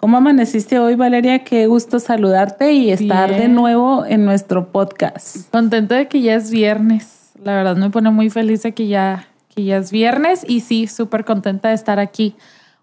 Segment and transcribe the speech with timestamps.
[0.00, 1.42] ¿Cómo amaneciste hoy, Valeria?
[1.42, 5.50] Qué gusto saludarte y estar de nuevo en nuestro podcast.
[5.50, 7.32] Contento de que ya es viernes.
[7.42, 10.86] La verdad me pone muy feliz de que ya, que ya es viernes y sí,
[10.86, 12.36] súper contenta de estar aquí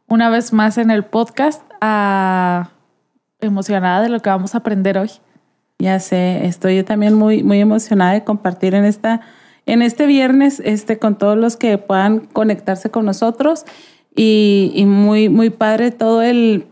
[0.09, 1.63] una vez más en el podcast.
[1.80, 2.72] Ah,
[3.39, 5.11] emocionada de lo que vamos a aprender hoy.
[5.80, 9.22] Ya sé, estoy yo también muy, muy emocionada de compartir en esta,
[9.66, 13.63] en este viernes, este, con todos los que puedan conectarse con nosotros
[14.16, 16.67] y, y muy, muy padre todo el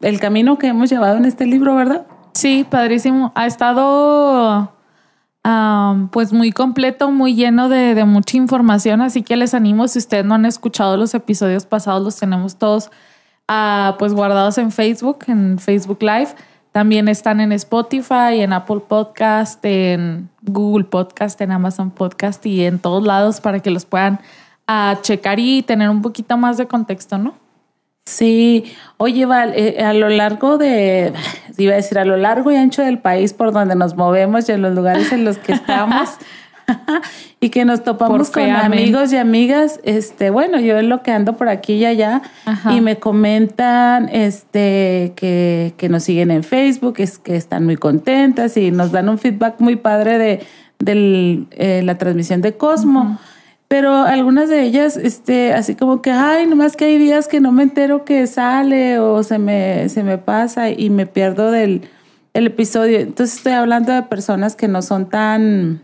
[0.00, 2.06] el camino que hemos llevado en este libro, ¿verdad?
[2.34, 3.32] Sí, padrísimo.
[3.34, 4.72] Ha estado
[6.10, 10.34] pues muy completo, muy lleno de, mucha información, así que les animo, si ustedes no
[10.34, 12.90] han escuchado los episodios pasados, los tenemos todos
[13.46, 16.34] ah, pues guardados en Facebook, en Facebook Live.
[16.72, 22.78] También están en Spotify, en Apple Podcast, en Google Podcast, en Amazon Podcast y en
[22.80, 24.18] todos lados para que los puedan
[24.66, 27.45] ah, checar y tener un poquito más de contexto, ¿no?
[28.06, 28.64] Sí,
[28.98, 31.12] oye, Val, eh, a lo largo de,
[31.58, 34.52] iba a decir, a lo largo y ancho del país por donde nos movemos y
[34.52, 36.10] en los lugares en los que estamos
[37.40, 41.36] y que nos topamos con amigos y amigas, este, bueno, yo es lo que ando
[41.36, 42.22] por aquí y allá
[42.70, 48.56] y me comentan este, que, que, nos siguen en Facebook, es que están muy contentas
[48.56, 50.40] y nos dan un feedback muy padre
[50.78, 53.18] de, eh, la transmisión de Cosmo.
[53.68, 57.50] Pero algunas de ellas, este, así como que, ay, nomás que hay días que no
[57.50, 61.82] me entero que sale o se me, se me pasa y me pierdo del
[62.36, 62.98] el episodio.
[63.00, 65.80] Entonces estoy hablando de personas que no son tan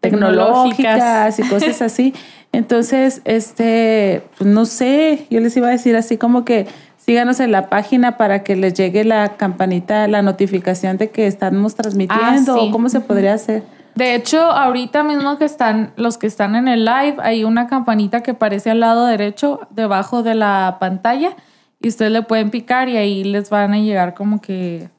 [0.00, 2.12] tecnológicas y cosas así.
[2.52, 6.66] Entonces, este, pues no sé, yo les iba a decir así como que
[6.98, 11.74] síganos en la página para que les llegue la campanita, la notificación de que estamos
[11.74, 13.62] transmitiendo ah, o cómo se podría hacer.
[13.96, 18.22] De hecho, ahorita mismo que están los que están en el live, hay una campanita
[18.22, 21.34] que aparece al lado derecho, debajo de la pantalla,
[21.80, 24.90] y ustedes le pueden picar y ahí les van a llegar como que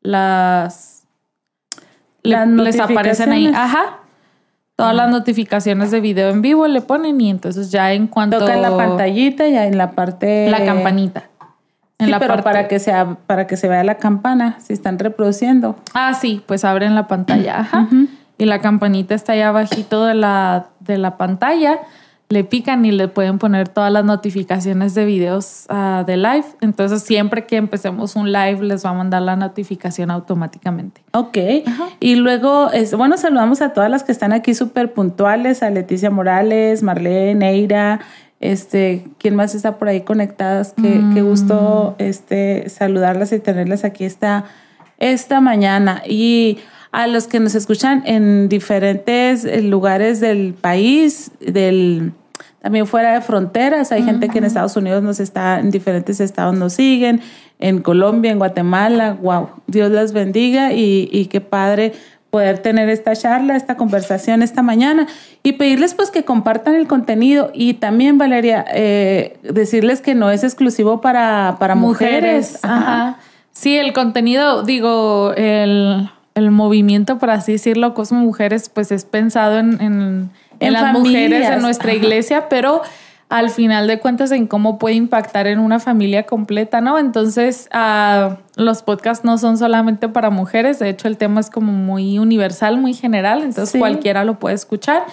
[0.00, 1.04] las,
[2.24, 4.00] les aparecen ahí, ajá.
[4.74, 8.56] Todas las notificaciones de video en vivo le ponen y entonces ya en cuanto toca
[8.56, 11.28] la pantallita ya en la parte la campanita.
[11.98, 15.76] En la pero para que sea para que se vea la campana si están reproduciendo.
[15.94, 17.86] Ah, sí, pues abren la pantalla, ajá
[18.42, 21.78] y la campanita está ahí abajito de la, de la pantalla.
[22.28, 26.46] Le pican y le pueden poner todas las notificaciones de videos ah, de live.
[26.60, 31.02] Entonces, siempre que empecemos un live, les va a mandar la notificación automáticamente.
[31.12, 31.38] Ok.
[32.00, 36.82] Y luego, bueno, saludamos a todas las que están aquí súper puntuales: a Leticia Morales,
[36.82, 38.00] Marlene, Neira,
[38.40, 40.74] este, ¿quién más está por ahí conectadas?
[40.76, 42.02] Qué, qué, gusto mm.
[42.02, 44.46] este, saludarlas y tenerlas aquí esta,
[44.98, 46.02] esta mañana.
[46.08, 46.58] Y
[46.92, 52.12] a los que nos escuchan en diferentes eh, lugares del país, del
[52.60, 53.90] también fuera de fronteras.
[53.90, 57.20] Hay gente que en Estados Unidos nos está, en diferentes estados nos siguen,
[57.58, 59.16] en Colombia, en Guatemala.
[59.20, 61.92] Wow, Dios las bendiga y, y qué padre
[62.30, 65.06] poder tener esta charla, esta conversación esta mañana
[65.42, 70.42] y pedirles pues que compartan el contenido y también Valeria, eh, decirles que no es
[70.42, 72.60] exclusivo para, para mujeres.
[72.62, 73.18] Ajá.
[73.52, 79.58] Sí, el contenido, digo, el el movimiento, por así decirlo, Cosmo Mujeres, pues es pensado
[79.58, 82.82] en, en, las mujeres en nuestra iglesia, pero
[83.28, 86.98] al final de cuentas en cómo puede impactar en una familia completa, ¿no?
[86.98, 91.72] Entonces, uh, los podcasts no son solamente para mujeres, de hecho el tema es como
[91.72, 95.04] muy universal, muy general, entonces cualquiera lo puede escuchar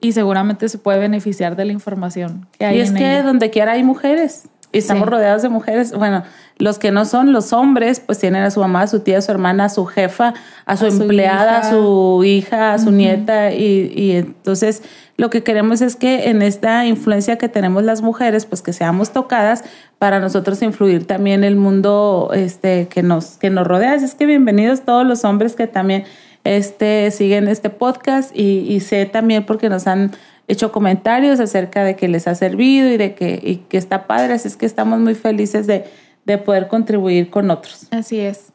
[0.00, 2.78] y seguramente se puede beneficiar de la información que hay.
[2.78, 5.92] Y es que donde quiera hay mujeres y estamos rodeados de mujeres.
[5.92, 6.24] Bueno,
[6.58, 9.22] los que no son los hombres, pues tienen a su mamá, a su tía, a
[9.22, 10.34] su hermana, a su jefa,
[10.66, 13.52] a su empleada, a su hija, a su nieta.
[13.52, 14.82] Y, y, entonces
[15.16, 19.12] lo que queremos es que en esta influencia que tenemos las mujeres, pues que seamos
[19.12, 19.64] tocadas
[19.98, 23.94] para nosotros influir también el mundo este, que, nos, que nos rodea.
[23.94, 26.04] Así es que bienvenidos todos los hombres que también
[26.44, 30.12] este, siguen este podcast y, y sé también porque nos han
[30.48, 34.32] hecho comentarios acerca de que les ha servido y de que, y que está padre.
[34.32, 35.84] Así es que estamos muy felices de
[36.28, 37.88] de poder contribuir con otros.
[37.90, 38.52] Así es.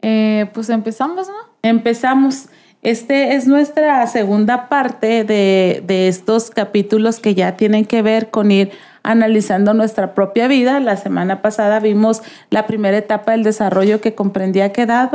[0.00, 1.34] Eh, pues empezamos, ¿no?
[1.62, 2.46] Empezamos.
[2.82, 8.52] Este es nuestra segunda parte de, de, estos capítulos que ya tienen que ver con
[8.52, 8.70] ir
[9.02, 10.78] analizando nuestra propia vida.
[10.78, 15.10] La semana pasada vimos la primera etapa del desarrollo que comprendía qué edad,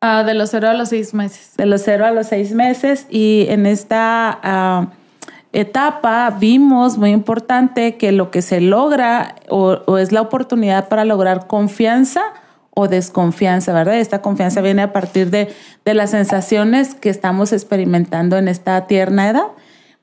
[0.00, 1.54] Ah, de los cero a los seis meses.
[1.56, 4.88] De los cero a los seis meses y en esta ah,
[5.52, 11.46] etapa vimos muy importante que lo que se logra o, es la oportunidad para lograr
[11.46, 12.22] confianza
[12.70, 13.96] o desconfianza, ¿verdad?
[13.96, 15.52] Esta confianza viene a partir de,
[15.84, 19.46] de las sensaciones que estamos experimentando en esta tierna edad.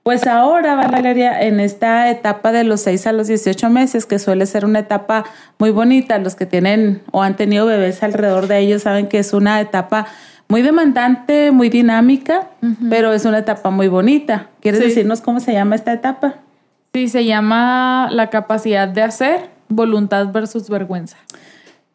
[0.03, 4.45] Pues ahora, Valeria, en esta etapa de los 6 a los 18 meses, que suele
[4.45, 5.25] ser una etapa
[5.57, 9.33] muy bonita, los que tienen o han tenido bebés alrededor de ellos saben que es
[9.33, 10.05] una etapa
[10.47, 12.49] muy demandante, muy dinámica,
[12.89, 14.49] pero es una etapa muy bonita.
[14.61, 16.35] ¿Quieres decirnos cómo se llama esta etapa?
[16.93, 21.17] Sí, se llama la capacidad de hacer, voluntad versus vergüenza.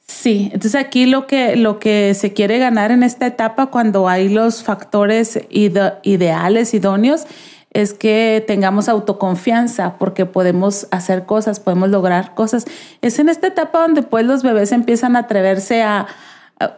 [0.05, 4.29] Sí, entonces aquí lo que, lo que se quiere ganar en esta etapa cuando hay
[4.29, 7.27] los factores ideales, idóneos,
[7.73, 12.65] es que tengamos autoconfianza porque podemos hacer cosas, podemos lograr cosas.
[13.01, 16.09] Es en esta etapa donde pues los bebés empiezan a atreverse a,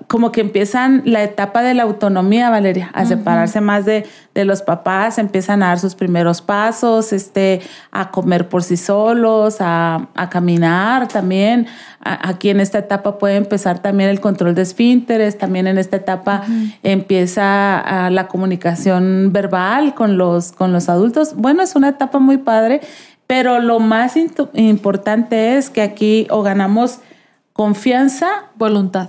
[0.06, 4.62] como que empiezan la etapa de la autonomía, Valeria, a separarse más de, de, los
[4.62, 10.30] papás, empiezan a dar sus primeros pasos, este, a comer por sí solos, a, a
[10.30, 11.66] caminar también.
[12.00, 16.42] aquí en esta etapa puede empezar también el control de esfínteres, también en esta etapa
[16.84, 21.34] empieza la comunicación verbal con los, con los adultos.
[21.34, 22.82] Bueno, es una etapa muy padre,
[23.26, 27.00] pero lo más importante es que aquí o ganamos
[27.52, 29.08] confianza, voluntad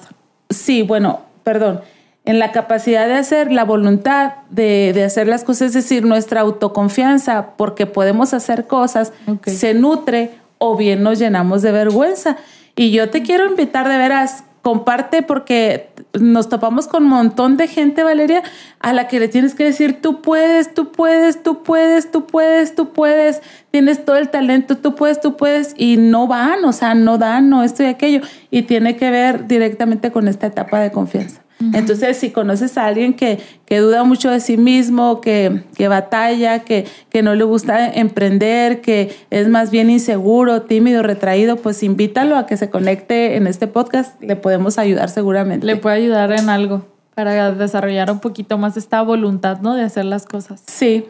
[0.54, 1.82] Sí, bueno, perdón.
[2.26, 6.42] En la capacidad de hacer, la voluntad de, de hacer las cosas, es decir, nuestra
[6.42, 9.12] autoconfianza, porque podemos hacer cosas,
[9.46, 12.38] se nutre o bien nos llenamos de vergüenza.
[12.78, 17.68] Y yo te quiero invitar de veras, comparte porque nos topamos con un montón de
[17.68, 18.44] gente, Valeria,
[18.80, 22.76] a la que le tienes que decir, tú puedes, tú puedes, tú puedes, tú puedes,
[22.76, 26.94] tú puedes, tienes todo el talento, tú puedes, tú puedes, y no van, o sea,
[26.94, 28.22] no dan, no esto y aquello,
[28.52, 31.43] y tiene que ver directamente con esta etapa de confianza.
[31.74, 36.60] Entonces, si conoces a alguien que, que duda mucho de sí mismo, que, que batalla,
[36.60, 42.38] que, que, no le gusta emprender, que es más bien inseguro, tímido, retraído, pues invítalo
[42.38, 44.22] a que se conecte en este podcast.
[44.22, 45.66] Le podemos ayudar seguramente.
[45.66, 49.76] Le puede ayudar en algo para desarrollar un poquito más esta voluntad, ¿no?
[49.76, 50.64] De hacer las cosas.
[50.68, 51.06] Sí.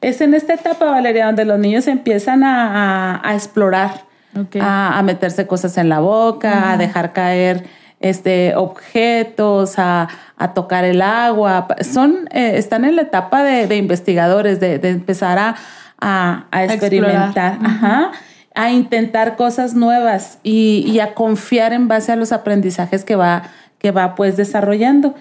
[0.00, 4.04] Es en esta etapa, Valeria, donde los niños empiezan a, a, explorar,
[4.60, 7.64] a, a, meterse cosas en la boca, a dejar caer
[8.04, 10.08] este, objetos, a,
[10.54, 11.66] tocar el agua.
[11.80, 17.58] Son, eh, están en la etapa de, investigadores, de, empezar a, experimentar,
[18.54, 23.44] a intentar cosas nuevas y, a confiar en base a los aprendizajes que va,
[23.78, 25.14] que va pues desarrollando.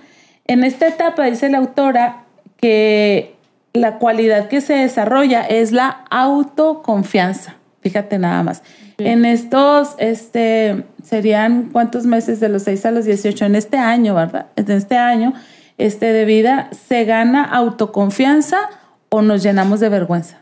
[0.45, 2.23] En esta etapa dice la autora
[2.57, 3.37] que
[3.71, 7.55] la cualidad que se desarrolla es la autoconfianza.
[7.83, 8.63] Fíjate nada más.
[8.97, 14.15] En estos, este, serían cuántos meses de los 6 a los 18 en este año,
[14.15, 14.47] ¿verdad?
[14.55, 15.33] En este año,
[15.77, 18.57] este de vida, se gana autoconfianza
[19.09, 20.37] o nos llenamos de vergüenza.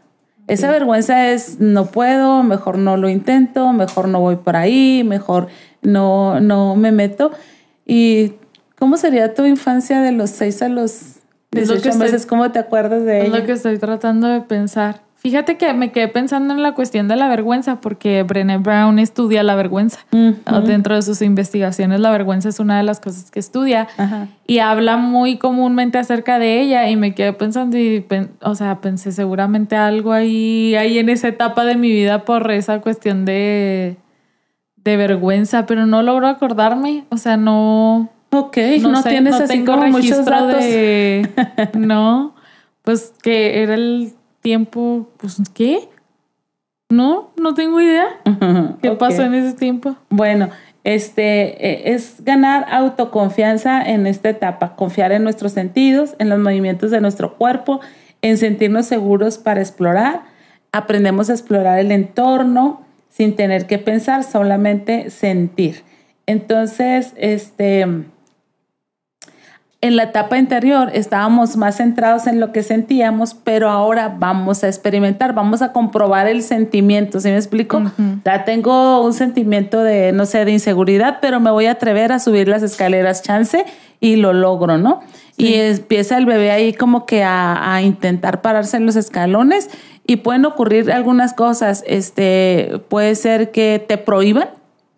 [0.48, 5.48] Esa vergüenza es no puedo, mejor no lo intento, mejor no voy por ahí, mejor
[5.82, 7.32] no, no me meto.
[7.86, 8.34] ¿Y
[8.78, 11.20] cómo sería tu infancia de los 6 a los
[11.52, 12.26] 18 meses?
[12.26, 13.36] ¿Cómo te acuerdas de ella?
[13.36, 15.02] Es lo que estoy tratando de pensar.
[15.22, 19.44] Fíjate que me quedé pensando en la cuestión de la vergüenza, porque Brené Brown estudia
[19.44, 20.00] la vergüenza.
[20.66, 23.88] Dentro de sus investigaciones, la vergüenza es una de las cosas que estudia
[24.48, 26.90] y habla muy comúnmente acerca de ella.
[26.90, 28.04] Y me quedé pensando, y
[28.42, 32.82] o sea, pensé seguramente algo ahí, ahí en esa etapa de mi vida por esa
[32.82, 33.98] cuestión de,
[34.78, 37.06] de vergüenza, pero no logro acordarme.
[37.10, 38.10] O sea, no.
[38.32, 40.64] Ok, no, tienes así tengo como muchos datos.
[40.64, 41.30] De,
[41.78, 42.34] no,
[42.82, 45.90] pues que era el tiempo, pues, ¿qué?
[46.90, 48.08] No, no tengo idea.
[48.82, 49.96] ¿Qué pasó en ese tiempo?
[50.10, 50.50] Bueno,
[50.84, 56.92] este e, es ganar autoconfianza en esta etapa, confiar en nuestros sentidos, en los movimientos
[56.92, 57.80] de nuestro cuerpo,
[58.22, 60.24] en sentirnos seguros para explorar.
[60.74, 65.84] Aprendemos a explorar el entorno sin tener que pensar, solamente sentir.
[66.26, 67.86] Entonces, este
[69.82, 74.68] en la etapa anterior estábamos más centrados en lo que sentíamos, pero ahora vamos a
[74.68, 77.82] experimentar, vamos a comprobar el sentimiento, ¿sí me explico?
[78.24, 82.20] Ya tengo un sentimiento de, no sé, de inseguridad, pero me voy a atrever a
[82.20, 83.66] subir las escaleras chance
[84.00, 85.02] y lo logro, ¿no?
[85.36, 89.72] Y empieza el bebé ahí como que a, a, intentar pararse en los escalones
[90.06, 94.50] y pueden ocurrir algunas cosas, este, puede ser que te prohíban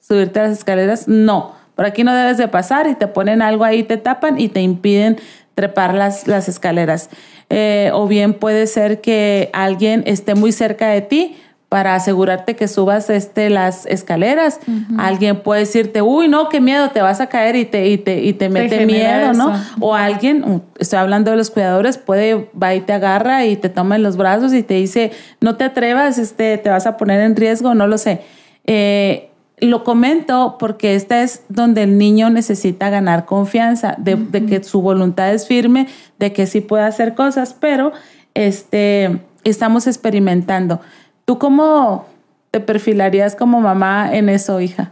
[0.02, 3.64] subirte a las escaleras, no por aquí no debes de pasar y te ponen algo
[3.64, 5.18] ahí, te tapan y te impiden
[5.56, 7.10] trepar las, las escaleras.
[7.50, 11.36] Eh, o bien puede ser que alguien esté muy cerca de ti
[11.74, 14.60] para asegurarte que subas este, las escaleras.
[15.00, 18.22] Alguien puede decirte, uy, no, qué miedo, te vas a caer y te, y te,
[18.22, 19.60] y te mete miedo, ¿no?
[19.80, 23.96] O alguien, estoy hablando de los cuidadores, puede, va y te agarra y te toma
[23.96, 27.36] en los brazos y te dice, no te atrevas, este, te vas a poner en
[27.36, 28.22] riesgo, no lo sé.
[28.68, 29.32] Eh,
[29.66, 34.82] lo comento porque esta es donde el niño necesita ganar confianza, de, de, que su
[34.82, 35.88] voluntad es firme,
[36.20, 37.94] de que sí puede hacer cosas, pero
[38.34, 40.82] este, estamos experimentando.
[41.26, 42.06] ¿Tú cómo
[42.52, 44.92] te perfilarías como mamá en eso, hija?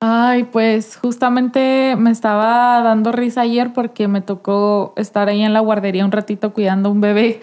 [0.00, 5.60] Ay, pues justamente me estaba dando risa ayer porque me tocó estar ahí en la
[5.60, 7.40] guardería un ratito cuidando a un bebé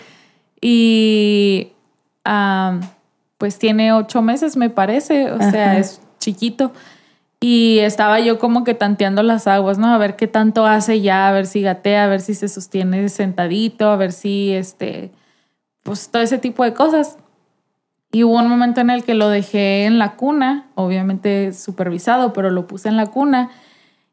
[0.59, 1.71] y
[3.38, 6.72] pues tiene ocho meses me parece, o sea, es chiquito.
[7.42, 9.88] Y estaba yo como que tanteando las aguas, ¿no?
[9.88, 13.08] A ver qué tanto hace ya, a ver si gatea, a ver si se sostiene
[13.08, 15.12] sentadito, a ver si, este,
[15.84, 17.18] pues todo ese tipo de cosas.
[18.12, 22.50] Y hubo un momento en el que lo dejé en la cuna, obviamente supervisado, pero
[22.50, 23.52] lo puse en la cuna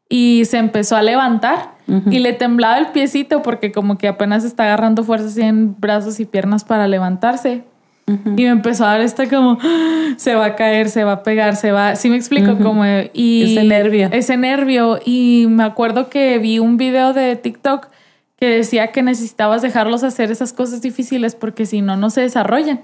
[0.09, 4.63] y se empezó a levantar y le temblaba el piecito porque como que apenas está
[4.63, 7.63] agarrando fuerzas en brazos y piernas para levantarse.
[8.07, 9.59] Y me empezó a dar este como,
[10.17, 12.83] se va a caer, se va a pegar, se va, sí me explico, como,
[13.13, 14.09] y ese nervio.
[14.11, 14.99] Ese nervio.
[15.03, 17.89] Y me acuerdo que vi un video de TikTok
[18.37, 22.81] que decía que necesitabas dejarlos hacer esas cosas difíciles porque si no, no se desarrollan.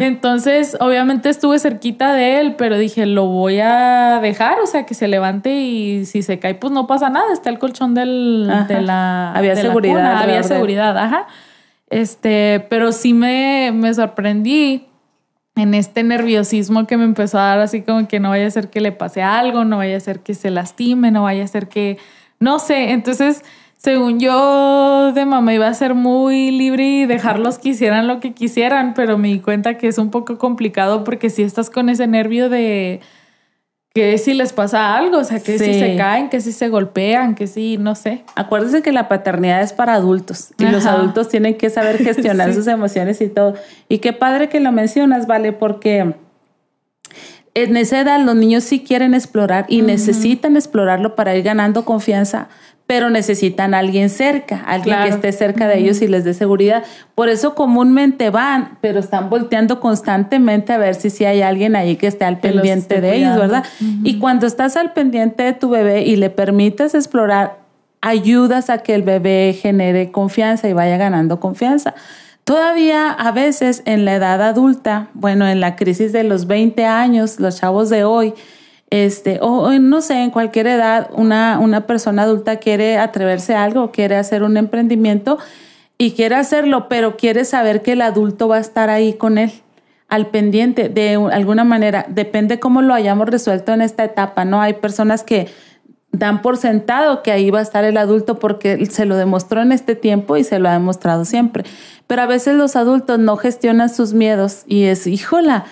[0.00, 4.92] Entonces, obviamente estuve cerquita de él, pero dije, lo voy a dejar, o sea, que
[4.92, 8.82] se levante y si se cae, pues no pasa nada, está el colchón del, de
[8.82, 9.32] la...
[9.32, 10.22] Había seguridad.
[10.22, 11.26] Había seguridad, ajá.
[11.90, 14.86] Este, pero sí me, me sorprendí
[15.56, 18.70] en este nerviosismo que me empezó a dar, así como que no vaya a ser
[18.70, 21.68] que le pase algo, no vaya a ser que se lastime, no vaya a ser
[21.68, 21.98] que,
[22.38, 23.42] no sé, entonces
[23.82, 28.34] según yo, de mamá iba a ser muy libre y dejarlos que hicieran lo que
[28.34, 32.06] quisieran, pero me di cuenta que es un poco complicado porque si estás con ese
[32.06, 33.00] nervio de
[33.92, 37.34] que si les pasa algo, o sea, que si se caen, que si se golpean,
[37.34, 38.24] que si, no sé.
[38.36, 42.68] Acuérdense que la paternidad es para adultos y los adultos tienen que saber gestionar sus
[42.68, 43.54] emociones y todo.
[43.88, 45.52] Y qué padre que lo mencionas, ¿vale?
[45.52, 46.14] Porque
[47.54, 52.48] en esa edad los niños sí quieren explorar y necesitan explorarlo para ir ganando confianza
[52.90, 56.82] pero necesitan a alguien cerca, alguien que esté cerca de ellos y les dé seguridad.
[57.14, 61.94] Por eso comúnmente van, pero están volteando constantemente a ver si, si hay alguien ahí
[61.94, 63.64] que esté al pendiente de ellos, ¿verdad?
[64.02, 67.58] Y cuando estás al pendiente de tu bebé y le permites explorar,
[68.00, 71.94] ayudas a que el bebé genere confianza y vaya ganando confianza.
[72.42, 77.38] Todavía a veces en la edad adulta, bueno, en la crisis de los 20 años,
[77.38, 78.34] los chavos de hoy,
[78.90, 83.92] este, o, no sé, en cualquier edad, una, una persona adulta quiere atreverse a algo,
[83.92, 85.38] quiere hacer un emprendimiento
[85.96, 89.52] y quiere hacerlo, pero quiere saber que el adulto va a estar ahí con él,
[90.08, 92.04] al pendiente, de alguna manera.
[92.08, 94.60] Depende cómo lo hayamos resuelto en esta etapa, ¿no?
[94.60, 95.48] Hay personas que
[96.10, 99.70] dan por sentado que ahí va a estar el adulto porque se lo demostró en
[99.70, 101.64] este tiempo y se lo ha demostrado siempre.
[102.08, 105.66] Pero a veces los adultos no gestionan sus miedos y es, híjola,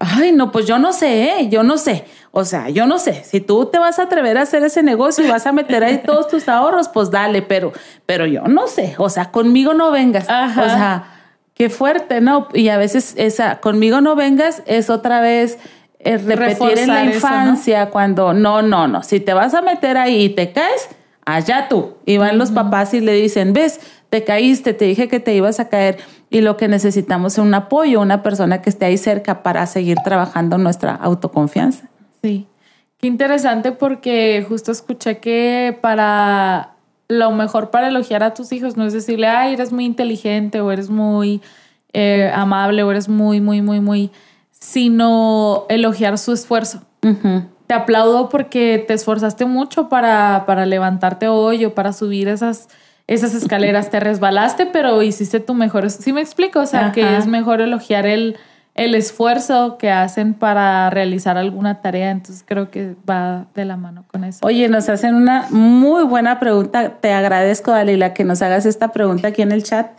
[0.00, 1.48] ay, no, pues yo no sé, ¿eh?
[1.48, 2.04] yo no sé.
[2.32, 5.24] O sea, yo no sé, si tú te vas a atrever a hacer ese negocio
[5.24, 7.72] y vas a meter ahí todos tus ahorros, pues dale, pero,
[8.06, 10.24] pero yo no sé, o sea, conmigo no vengas.
[10.24, 11.04] O sea,
[11.54, 12.48] qué fuerte, ¿no?
[12.54, 15.58] Y a veces esa, conmigo no vengas es otra vez
[15.98, 20.22] eh, repetir en la infancia cuando, no, no, no, si te vas a meter ahí
[20.24, 20.88] y te caes,
[21.34, 21.94] allá tú.
[22.06, 25.60] Y van los papás y le dicen, ves, te caíste, te dije que te ibas
[25.60, 25.98] a caer.
[26.30, 29.98] Y lo que necesitamos es un apoyo, una persona que esté ahí cerca para seguir
[30.04, 31.88] trabajando nuestra autoconfianza.
[32.22, 32.46] Sí,
[32.98, 36.74] qué interesante porque justo escuché que para
[37.08, 40.70] lo mejor para elogiar a tus hijos no es decirle, ay, eres muy inteligente o
[40.70, 41.40] eres muy
[41.92, 44.10] eh, amable o eres muy, muy, muy, muy,
[44.52, 46.82] sino elogiar su esfuerzo.
[47.70, 52.68] Te aplaudo porque te esforzaste mucho para, para levantarte hoy o para subir esas,
[53.06, 53.90] esas escaleras.
[53.90, 55.88] te resbalaste, pero hiciste tu mejor.
[55.88, 56.58] ¿Sí me explico?
[56.58, 58.36] O sea, que es mejor elogiar el
[58.74, 64.04] el esfuerzo que hacen para realizar alguna tarea, entonces creo que va de la mano
[64.10, 64.38] con eso.
[64.42, 69.28] Oye, nos hacen una muy buena pregunta, te agradezco Dalila que nos hagas esta pregunta
[69.28, 69.90] aquí en el chat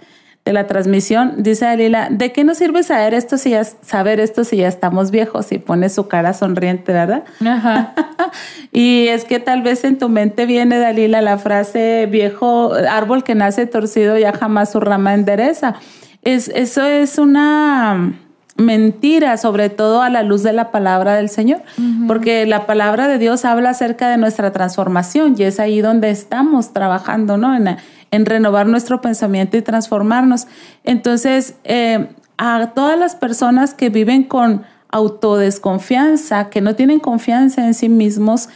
[0.45, 1.35] de la transmisión.
[1.37, 5.11] Dice Dalila, ¿de qué nos sirve saber esto si ya, saber esto si ya estamos
[5.11, 5.51] viejos?
[5.51, 7.23] Y pone su cara sonriente, ¿verdad?
[7.45, 7.93] Ajá.
[8.71, 13.35] y es que tal vez en tu mente viene, Dalila, la frase viejo árbol que
[13.35, 15.75] nace torcido ya jamás su rama endereza.
[16.23, 18.13] Es, eso es una
[18.57, 21.61] mentira, sobre todo a la luz de la palabra del Señor,
[22.07, 26.73] porque la palabra de Dios habla acerca de nuestra transformación y es ahí donde estamos
[26.73, 27.55] trabajando, ¿no?
[27.55, 27.77] En,
[28.11, 30.47] renovar nuestro pensamiento y transformarnos.
[30.83, 37.73] Entonces, eh, a todas las personas que viven con autodesconfianza, que no tienen confianza en
[37.73, 38.49] sí mismos,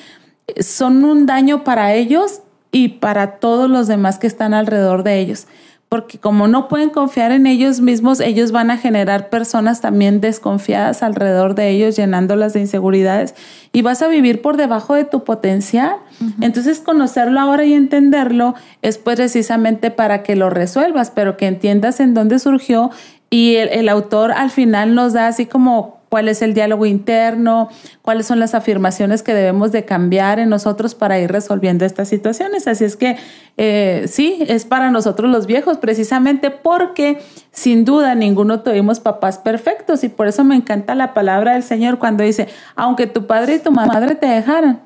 [0.59, 5.47] son un daño para ellos y para todos los demás que están alrededor de ellos
[5.95, 11.03] porque como no pueden confiar en ellos mismos, ellos van a generar personas también desconfiadas
[11.03, 13.35] alrededor de ellos, llenándolas de inseguridades
[13.71, 15.95] y vas a vivir por debajo de tu potencial.
[16.41, 21.99] Entonces, conocerlo ahora y entenderlo es pues precisamente para que lo resuelvas, pero que entiendas
[21.99, 22.91] en dónde surgió
[23.29, 27.67] y el, autor al final nos da así como cuál es el diálogo interno,
[28.01, 32.67] cuáles son las afirmaciones que debemos de cambiar en nosotros para ir resolviendo estas situaciones.
[32.67, 33.17] Así es que
[33.57, 37.19] eh, sí, es para nosotros los viejos, precisamente porque
[37.51, 41.99] sin duda ninguno tuvimos papás perfectos y por eso me encanta la palabra del Señor
[41.99, 44.79] cuando dice, aunque tu padre y tu madre te dejaran,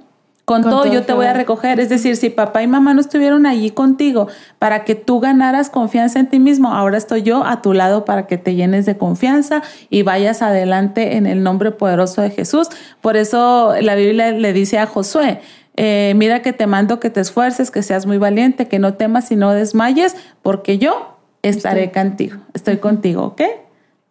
[0.50, 1.80] con, todo, yo te voy a recoger.
[1.80, 4.28] Es decir, si papá y mamá no estuvieron allí contigo
[4.58, 8.26] para que tú ganaras confianza en ti mismo, ahora estoy yo a tu lado para
[8.26, 12.68] que te llenes de confianza y vayas adelante en el nombre poderoso de Jesús.
[13.00, 15.40] Por eso la Biblia le dice a Josué,
[15.76, 19.30] eh, mira que te mando que te esfuerces, que seas muy valiente, que no temas
[19.30, 23.42] y no desmayes, porque yo estaré contigo, estoy contigo, ¿ok?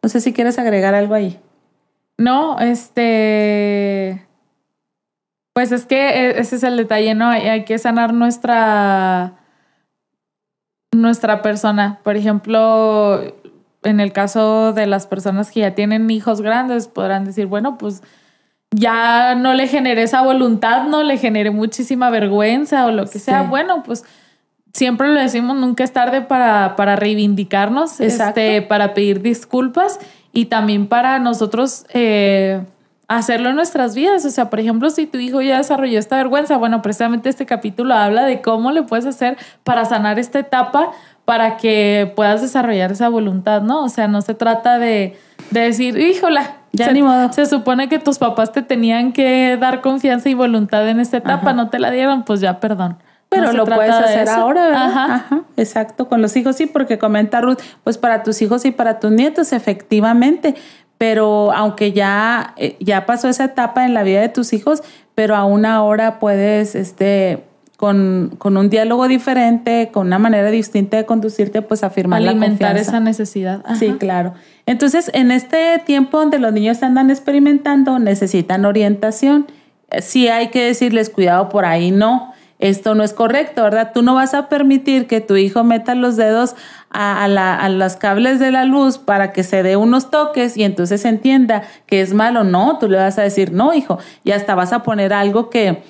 [0.04, 1.40] No sé si quieres agregar algo ahí.
[2.16, 4.27] No, este
[5.58, 7.30] pues es que e, ese es el detalle, ¿no?
[7.30, 9.32] Hay, que sanar nuestra,
[10.92, 11.98] nuestra persona.
[12.04, 13.20] Por ejemplo,
[13.82, 18.04] en el caso de las personas que ya tienen hijos grandes, podrán decir, bueno, pues
[18.70, 23.42] ya no le generé esa voluntad, no le generé muchísima vergüenza o lo que sea.
[23.42, 24.04] Bueno, pues
[24.72, 29.98] siempre lo decimos, nunca es tarde para, para reivindicarnos, este, para pedir disculpas
[30.32, 32.62] y también para nosotros eh,
[33.08, 34.24] hacerlo en nuestras vidas.
[34.24, 37.94] O sea, por ejemplo, si tu hijo ya desarrolló esta vergüenza, bueno, precisamente este capítulo
[37.94, 40.92] habla de cómo le puedes hacer para sanar esta etapa
[41.24, 43.84] para que puedas desarrollar esa voluntad, ¿no?
[43.84, 45.18] O sea, no se trata de,
[45.50, 47.30] decir, híjola, ya se, ni modo.
[47.34, 51.52] Se supone que tus papás te tenían que dar confianza y voluntad en esta etapa,
[51.52, 52.96] no te la dieron, pues ya, perdón.
[53.28, 54.84] Pero lo puedes hacer ahora, ¿verdad?
[54.86, 55.42] Ajá.
[55.58, 59.10] Exacto, con los hijos sí, porque comenta Ruth, pues para tus hijos y para tus
[59.10, 60.54] nietos, efectivamente
[60.98, 64.82] pero aunque ya, eh, ya pasó esa etapa en la vida de tus hijos,
[65.14, 67.44] pero aún ahora puedes, este,
[67.76, 72.80] con, con un diálogo diferente, con una manera distinta de conducirte, pues afirmar Alimentar la
[72.80, 73.64] esa necesidad.
[73.78, 74.34] Sí, claro.
[74.66, 79.46] Entonces, en este tiempo donde los niños andan experimentando, necesitan orientación.
[80.00, 83.92] Sí hay que decirles, cuidado por ahí, no esto no es correcto, ¿verdad?
[83.94, 86.56] Tú no vas a permitir que tu hijo meta los dedos
[86.90, 91.04] a, a, los cables de la luz para que se dé unos toques y entonces
[91.04, 92.44] entienda que es malo.
[92.44, 95.82] No, tú le vas a decir, no, hijo, y hasta vas a poner algo que,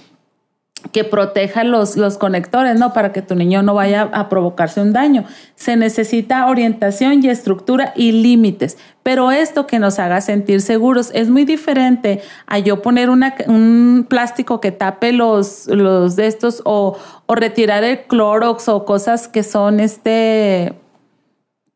[0.93, 2.93] que proteja los, los conectores, ¿no?
[2.93, 5.25] Para que tu niño no vaya a provocarse un daño.
[5.55, 11.31] Se necesita orientación y estructura y límites, pero esto que nos haga sentir seguros es
[11.31, 17.35] muy diferente a yo poner un plástico que tape los, los de estos o, o
[17.35, 20.75] retirar el clorox o cosas que son este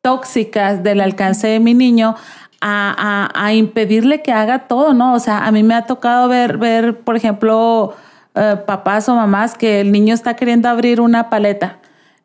[0.01, 2.17] tóxicas del alcance de mi niño
[2.61, 5.15] a, a, a impedirle que haga todo, ¿no?
[5.15, 7.95] O sea, a mí me ha tocado ver, ver, por ejemplo,
[8.35, 11.79] eh, papás o mamás que el niño está queriendo abrir una paleta.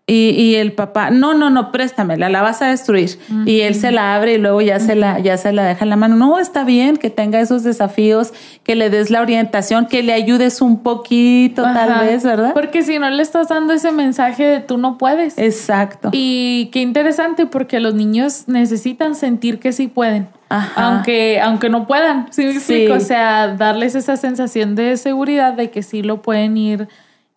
[0.10, 3.20] Y, y, el papá, no, no, no, préstamela, la vas a destruir.
[3.46, 5.90] Y él se la abre y luego ya, se la, ya se la deja en
[5.90, 6.16] la mano.
[6.16, 8.32] No, está bien que tenga esos desafíos,
[8.64, 12.54] que le des la orientación, que le ayudes un poquito tal vez, ¿verdad?
[12.54, 15.38] Porque si no le estás dando ese mensaje de tú no puedes.
[15.38, 16.10] Exacto.
[16.14, 20.30] Y qué interesante porque los niños necesitan sentir que sí pueden.
[20.50, 22.94] Aunque, aunque no puedan, ¿sí me explico?
[22.94, 26.88] O sea, darles esa sensación de seguridad de que sí lo pueden ir,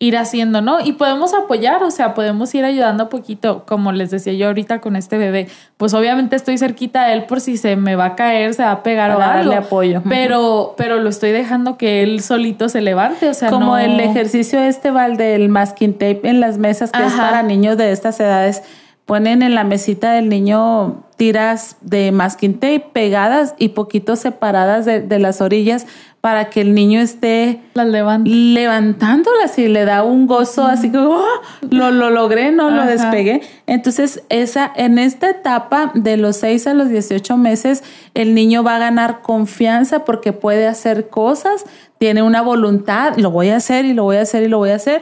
[0.01, 0.79] ir haciendo, ¿no?
[0.83, 4.95] Y podemos apoyar, o sea, podemos ir ayudando poquito, como les decía yo ahorita con
[4.95, 5.47] este bebé.
[5.77, 8.71] Pues obviamente estoy cerquita de él por si se me va a caer, se va
[8.71, 9.53] a pegar o algo.
[9.53, 10.01] apoyo.
[10.09, 14.59] Pero, pero lo estoy dejando que él solito se levante, o sea, Como el ejercicio
[14.59, 18.63] este, Val, del masking tape en las mesas, que es para niños de estas edades
[19.11, 25.19] ponen en la mesita del niño tiras de masking tape pegadas y poquito separadas de,
[25.19, 25.85] las orillas
[26.21, 31.25] para que el niño esté las levantándolas y le da un gozo así que oh,
[31.69, 33.41] lo, lo logré, no lo despegué.
[33.67, 38.77] Entonces, esa, en esta etapa de los 6 a los 18 meses, el niño va
[38.77, 41.65] a ganar confianza porque puede hacer cosas,
[41.97, 44.69] tiene una voluntad, lo voy a hacer y lo voy a hacer y lo voy
[44.69, 45.01] a hacer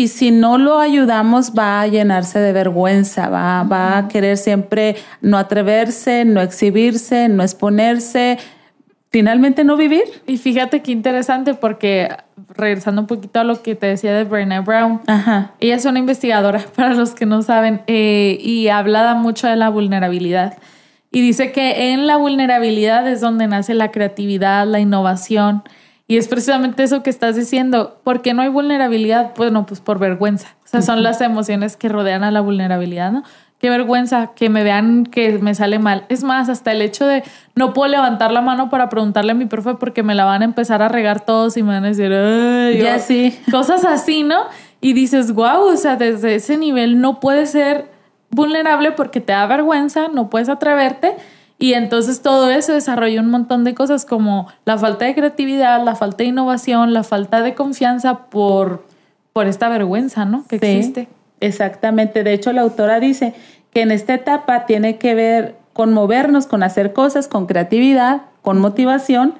[0.00, 4.96] y si no lo ayudamos, va a llenarse de vergüenza, va, va a querer siempre
[5.20, 8.38] no atreverse, no exhibirse, no exponerse,
[9.10, 10.04] finalmente no vivir.
[10.26, 12.08] Y fíjate qué interesante porque
[12.54, 15.02] regresando un poquito a lo que te decía de Brené Brown,
[15.60, 19.68] ella es una investigadora, para los que no saben, eh, y habla mucho de la
[19.68, 20.56] vulnerabilidad.
[21.12, 25.62] Y dice que en la vulnerabilidad es donde nace la creatividad, la innovación.
[26.10, 28.00] Y es precisamente eso que estás diciendo.
[28.02, 29.30] ¿Por qué no hay vulnerabilidad?
[29.36, 30.56] Bueno, pues por vergüenza.
[30.64, 33.22] O sea, son las emociones que rodean a la vulnerabilidad, ¿no?
[33.60, 36.06] Qué vergüenza que me vean que me sale mal.
[36.08, 37.22] Es más, hasta el hecho de
[37.54, 40.46] no puedo levantar la mano para preguntarle a mi profe porque me la van a
[40.46, 42.10] empezar a regar todos y me van a decir,
[42.82, 43.38] ya sí.
[43.52, 44.46] Cosas así, ¿no?
[44.80, 47.88] Y dices, wow, o sea, desde ese nivel no puedes ser
[48.30, 51.14] vulnerable porque te da vergüenza, no puedes atreverte.
[51.60, 55.94] Y entonces todo eso desarrolla un montón de cosas como la falta de creatividad, la
[55.94, 58.86] falta de innovación, la falta de confianza por,
[59.34, 60.46] por esta vergüenza, ¿no?
[60.48, 61.08] Que existe.
[61.38, 62.24] Exactamente.
[62.24, 63.34] De hecho, la autora dice
[63.74, 68.58] que en esta etapa tiene que ver con movernos, con hacer cosas, con creatividad, con
[68.58, 69.34] motivación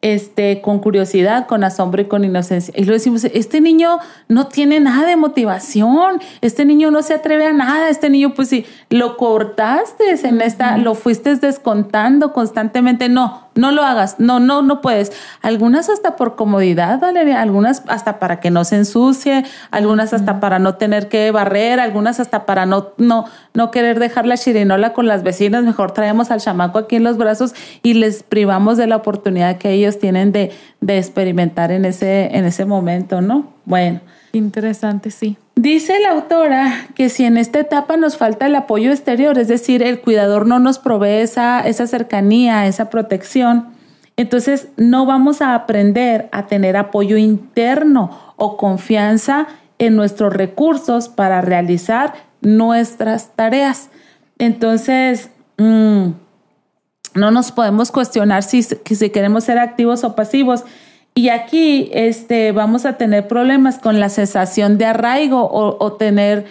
[0.00, 2.72] este, con curiosidad, con asombro y con inocencia.
[2.76, 7.46] Y lo decimos, este niño no tiene nada de motivación, este niño no se atreve
[7.46, 13.47] a nada, este niño pues si lo cortaste en esta, lo fuiste descontando constantemente, no,
[13.58, 15.12] no lo hagas, no, no, no puedes.
[15.42, 20.60] Algunas hasta por comodidad, Valeria, algunas hasta para que no se ensucie, algunas hasta para
[20.60, 25.08] no tener que barrer, algunas hasta para no, no, no querer dejar la chirinola con
[25.08, 28.94] las vecinas, mejor traemos al chamaco aquí en los brazos y les privamos de la
[28.94, 33.54] oportunidad que ellos tienen de, de experimentar en ese, en ese momento, ¿no?
[33.64, 34.00] Bueno.
[34.32, 35.36] Interesante, sí.
[35.56, 39.82] Dice la autora que si en esta etapa nos falta el apoyo exterior, es decir,
[39.82, 43.68] el cuidador no nos provee esa, esa cercanía, esa protección,
[44.16, 49.46] entonces no vamos a aprender a tener apoyo interno o confianza
[49.78, 53.90] en nuestros recursos para realizar nuestras tareas.
[54.38, 56.08] Entonces, mm,
[57.14, 60.64] no nos podemos cuestionar si, si queremos ser activos o pasivos.
[61.18, 66.44] Y aquí este, vamos a tener problemas con la sensación de arraigo o, tener,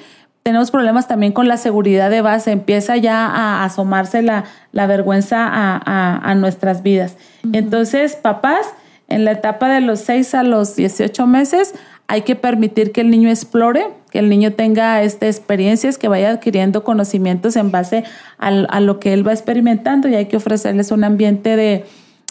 [0.43, 2.51] tenemos problemas también con la seguridad de base.
[2.51, 7.15] Empieza ya a asomarse la, la vergüenza a, nuestras vidas.
[7.53, 8.67] Entonces, papás,
[9.07, 11.73] en la etapa de los 6 a los 18 meses,
[12.07, 16.31] hay que permitir que el niño explore, que el niño tenga este, experiencias, que vaya
[16.31, 18.03] adquiriendo conocimientos en base
[18.37, 21.85] a, a lo que él va experimentando y hay que ofrecerles un ambiente de,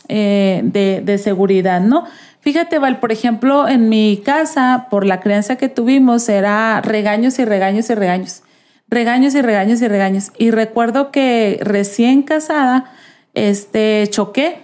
[0.09, 2.05] eh, de, de, seguridad, ¿no?
[2.41, 7.45] Fíjate, Val, por ejemplo, en mi casa, por la crianza que tuvimos, era regaños y
[7.45, 8.43] regaños y regaños.
[8.89, 10.31] Regaños y regaños y regaños.
[10.39, 12.93] Y recuerdo que recién casada,
[13.35, 14.63] este, choqué.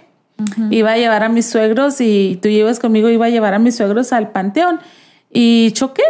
[0.71, 3.75] Iba a llevar a mis suegros y tú llevas conmigo, iba a llevar a mis
[3.75, 4.79] suegros al panteón.
[5.29, 6.03] Y choqué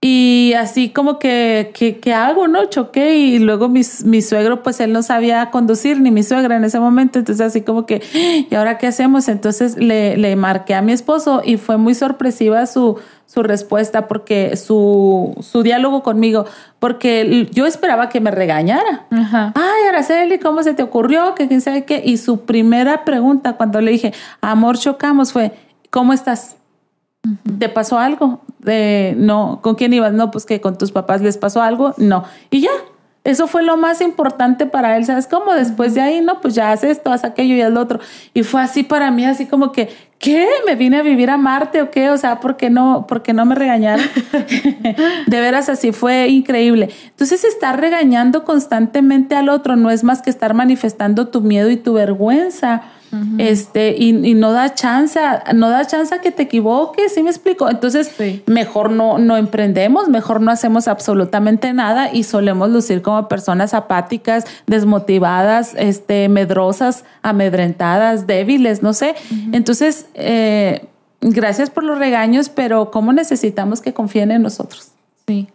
[0.00, 2.46] y así como que, ¿qué hago?
[2.46, 2.66] ¿No?
[2.66, 6.62] Choqué y luego mi, mi, suegro, pues él no sabía conducir, ni mi suegra en
[6.62, 8.00] ese momento, entonces así como que,
[8.48, 9.26] ¿y ahora qué hacemos?
[9.26, 14.56] Entonces le, le marqué a mi esposo y fue muy sorpresiva su, su respuesta, porque
[14.56, 16.46] su, su diálogo conmigo,
[16.78, 19.06] porque yo esperaba que me regañara.
[19.10, 19.52] Ajá.
[19.56, 21.34] Ay, Araceli, ¿cómo se te ocurrió?
[21.34, 22.00] Que quién sabe qué.
[22.04, 25.52] Y su primera pregunta cuando le dije, amor, chocamos, fue,
[25.90, 26.56] ¿cómo estás?
[27.58, 28.40] ¿Te pasó algo?
[28.58, 30.12] De, no, ¿con quién ibas?
[30.12, 31.94] No, pues que con tus papás les pasó algo.
[31.96, 32.24] No.
[32.50, 32.70] Y ya,
[33.28, 35.52] eso fue lo más importante para él, ¿sabes cómo?
[35.52, 38.00] Después de ahí, no, pues ya haces esto, haz aquello y haz lo otro.
[38.32, 40.48] Y fue así para mí, así como que, ¿qué?
[40.66, 42.08] ¿Me vine a vivir a Marte o qué?
[42.08, 44.06] O sea, ¿por qué no, por qué no me regañaron?
[45.26, 46.88] de veras, así fue increíble.
[47.10, 51.76] Entonces, estar regañando constantemente al otro no es más que estar manifestando tu miedo y
[51.76, 52.82] tu vergüenza
[53.38, 55.18] este, y, no da chance,
[55.54, 57.68] no da chance a que te equivoques, ¿sí me explico?
[57.68, 58.12] Entonces,
[58.46, 64.44] mejor no, no emprendemos, mejor no hacemos absolutamente nada y solemos lucir como personas apáticas,
[64.66, 69.14] desmotivadas, este, medrosas, amedrentadas, débiles, no sé.
[69.52, 70.86] Entonces, eh,
[71.20, 74.92] gracias por los regaños, pero ¿cómo necesitamos que confíen en nosotros?
[75.26, 75.48] Sí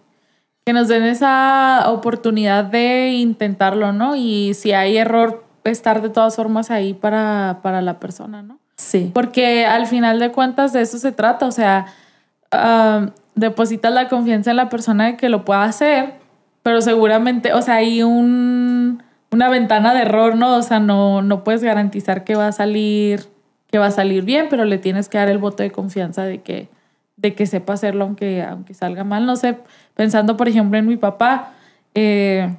[0.66, 4.16] que nos den esa oportunidad de intentarlo, ¿no?
[4.16, 8.60] Y si hay error, estar de todas formas ahí para, para la persona, ¿no?
[8.76, 9.12] Sí.
[9.14, 11.86] Porque al final de cuentas de eso se trata, o sea,
[12.52, 16.16] uh, depositas la confianza en la persona de que lo pueda hacer,
[16.64, 20.56] pero seguramente, o sea, hay un, una ventana de error, ¿no?
[20.56, 23.28] O sea, no, no puedes garantizar que va a salir,
[23.70, 26.42] que va a salir bien, pero le tienes que dar el voto de confianza de
[26.42, 26.70] que,
[27.18, 29.26] de que sepa hacerlo aunque, aunque salga mal.
[29.26, 29.58] No sé,
[29.96, 31.52] pensando por ejemplo en mi papá,
[31.96, 32.56] eh,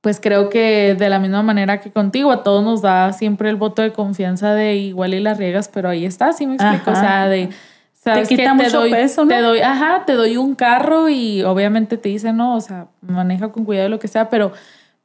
[0.00, 3.56] pues creo que de la misma manera que contigo, a todos nos da siempre el
[3.56, 6.96] voto de confianza de igual y las riegas, pero ahí está, sí me explico, o
[6.96, 7.50] sea, de...
[7.92, 9.28] Sabes te quita mucho doy, peso, ¿no?
[9.28, 13.52] Te doy, ajá, te doy un carro y obviamente te dice, no, o sea, maneja
[13.52, 14.52] con cuidado lo que sea, pero,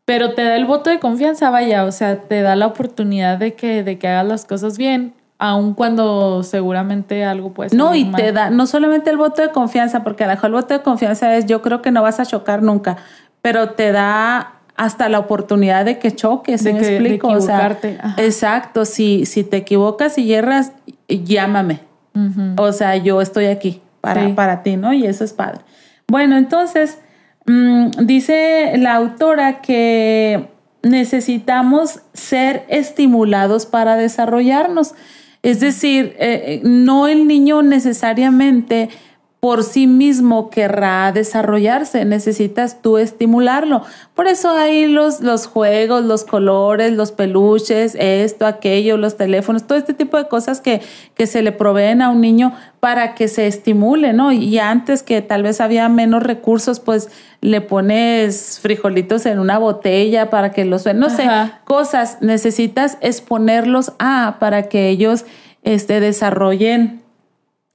[0.06, 3.54] pero te da el voto de confianza, vaya, o sea, te da la oportunidad de
[3.54, 7.78] que, de que hagas las cosas bien, aun cuando seguramente algo puede ser.
[7.78, 10.54] No, y te da no solamente el voto de confianza, porque a lo mejor el
[10.54, 12.96] voto de confianza es yo creo que no vas a chocar nunca,
[13.42, 17.30] pero te da hasta la oportunidad de que choques, ¿me explico?
[17.30, 17.78] o sea,
[18.18, 20.72] exacto, si, si te equivocas y hierras,
[21.08, 21.80] llámame.
[22.58, 24.94] O sea, yo estoy aquí para, para ti, ¿no?
[24.94, 25.62] Y eso es padre.
[26.08, 27.00] Bueno, entonces,
[27.46, 30.48] mm, dice la autora que
[30.82, 34.94] necesitamos ser estimulados para desarrollarnos.
[35.42, 38.90] Es decir, eh, eh, no el niño necesariamente
[39.46, 43.84] por sí mismo querrá desarrollarse, necesitas tú estimularlo.
[44.16, 49.78] Por eso hay los, los juegos, los colores, los peluches, esto, aquello, los teléfonos, todo
[49.78, 50.82] este tipo de cosas que,
[51.14, 54.32] que se le proveen a un niño para que se estimule, ¿no?
[54.32, 57.10] Y antes que tal vez había menos recursos, pues
[57.42, 61.28] le pones frijolitos en una botella para que los, no sé,
[61.66, 65.24] cosas, necesitas exponerlos a para que ellos
[65.62, 67.05] este, desarrollen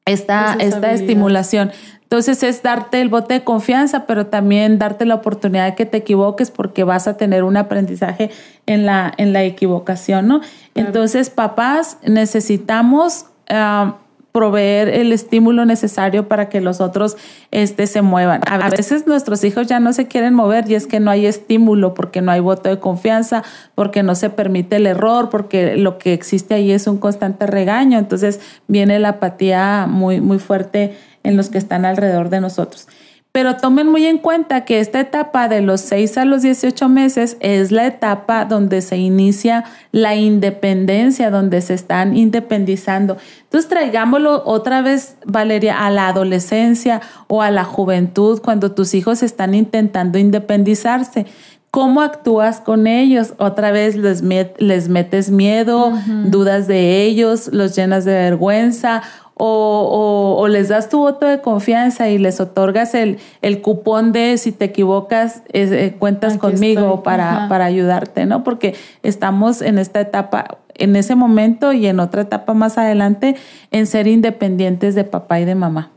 [0.04, 1.72] esta, esta estimulación.
[2.10, 5.98] Entonces es darte el bote de confianza, pero también darte la oportunidad de que te
[5.98, 8.30] equivoques porque vas a tener un aprendizaje
[8.66, 10.40] en la, en la equivocación, ¿no?
[10.74, 13.98] Entonces, papás, necesitamos ah,
[14.32, 17.16] proveer el estímulo necesario para que los otros
[17.50, 18.42] este, se muevan.
[18.46, 21.94] A veces nuestros hijos ya no se quieren mover y es que no hay estímulo
[21.94, 23.42] porque no hay voto de confianza,
[23.74, 27.98] porque no se permite el error, porque lo que existe ahí es un constante regaño.
[27.98, 32.86] Entonces viene la apatía muy, muy fuerte en los que están alrededor de nosotros.
[33.32, 37.36] Pero tomen muy en cuenta que esta etapa de los 6 a los 18 meses
[37.38, 43.18] es la etapa donde se inicia la independencia, donde se están independizando.
[43.44, 49.22] Entonces traigámoslo otra vez, Valeria, a la adolescencia o a la juventud, cuando tus hijos
[49.22, 51.26] están intentando independizarse.
[51.70, 53.34] ¿Cómo actúas con ellos?
[53.38, 54.24] Otra vez les,
[54.58, 55.92] les metes miedo,
[56.24, 59.02] dudas de ellos, los llenas de vergüenza
[59.42, 64.52] o, les das tu voto de confianza y les otorgas el, el cupón de si
[64.52, 68.44] te equivocas, eh, cuentas conmigo para, para ayudarte, ¿no?
[68.44, 73.36] Porque estamos en esta etapa, en ese momento y en otra etapa más adelante,
[73.70, 75.90] en ser independientes de papá y de mamá.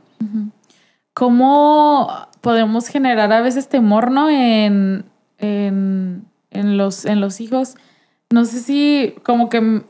[1.14, 4.30] ¿Cómo podemos generar a veces temor, ¿no?
[4.30, 5.04] En,
[5.38, 7.76] en, en, los, en los hijos.
[8.32, 9.84] No sé si como que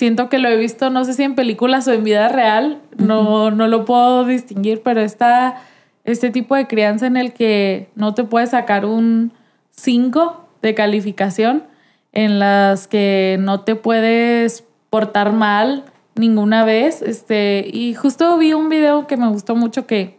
[0.00, 3.50] siento que lo he visto, no sé si en películas o en vida real, no,
[3.50, 5.60] no lo puedo distinguir, pero está
[6.04, 9.32] este tipo de crianza en el que no te puedes sacar un
[9.72, 11.64] 5 de calificación,
[12.12, 15.84] en las que no te puedes portar mal
[16.14, 17.02] ninguna vez.
[17.02, 20.18] Este, y justo vi un video que me gustó mucho que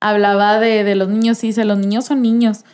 [0.00, 2.64] hablaba de, de los niños y dice, los niños son niños.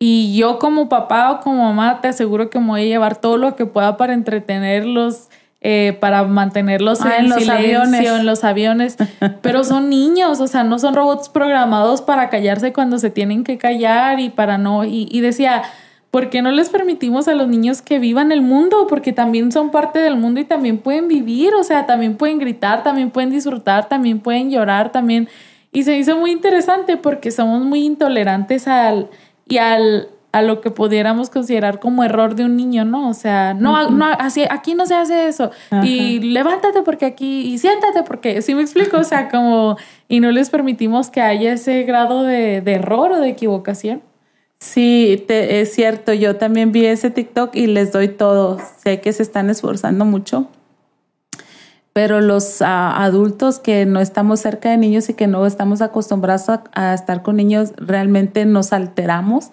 [0.00, 3.36] Y yo como papá o como mamá te aseguro que me voy a llevar todo
[3.36, 5.28] lo que pueda para entretenerlos,
[5.62, 8.08] eh, para mantenerlos ah, en, los aviones.
[8.08, 8.96] en los aviones,
[9.42, 13.58] pero son niños, o sea, no son robots programados para callarse cuando se tienen que
[13.58, 15.62] callar y para no, y, decía,
[16.10, 18.86] ¿por qué no les permitimos a los niños que vivan el mundo?
[18.88, 22.82] Porque también son parte del mundo y también pueden vivir, o sea, también pueden gritar,
[22.82, 25.28] también pueden disfrutar, también pueden llorar, también.
[25.72, 29.10] Y se hizo muy interesante porque somos muy intolerantes al,
[29.46, 33.08] y al, a lo que pudiéramos considerar como error de un niño, ¿no?
[33.08, 35.50] O sea, no, no así, aquí no se hace eso.
[35.82, 38.98] Y levántate porque aquí, y siéntate porque, ¿sí me explico?
[38.98, 39.76] O sea, como,
[40.08, 44.02] y no les permitimos que haya ese grado de, error o de equivocación.
[44.60, 48.58] Sí, es cierto, yo también vi ese TikTok y les doy todo.
[48.84, 50.48] Sé que se están esforzando mucho,
[51.92, 56.60] pero los ah, adultos que no estamos cerca de niños y que no estamos acostumbrados
[56.72, 59.50] a estar con niños, realmente nos alteramos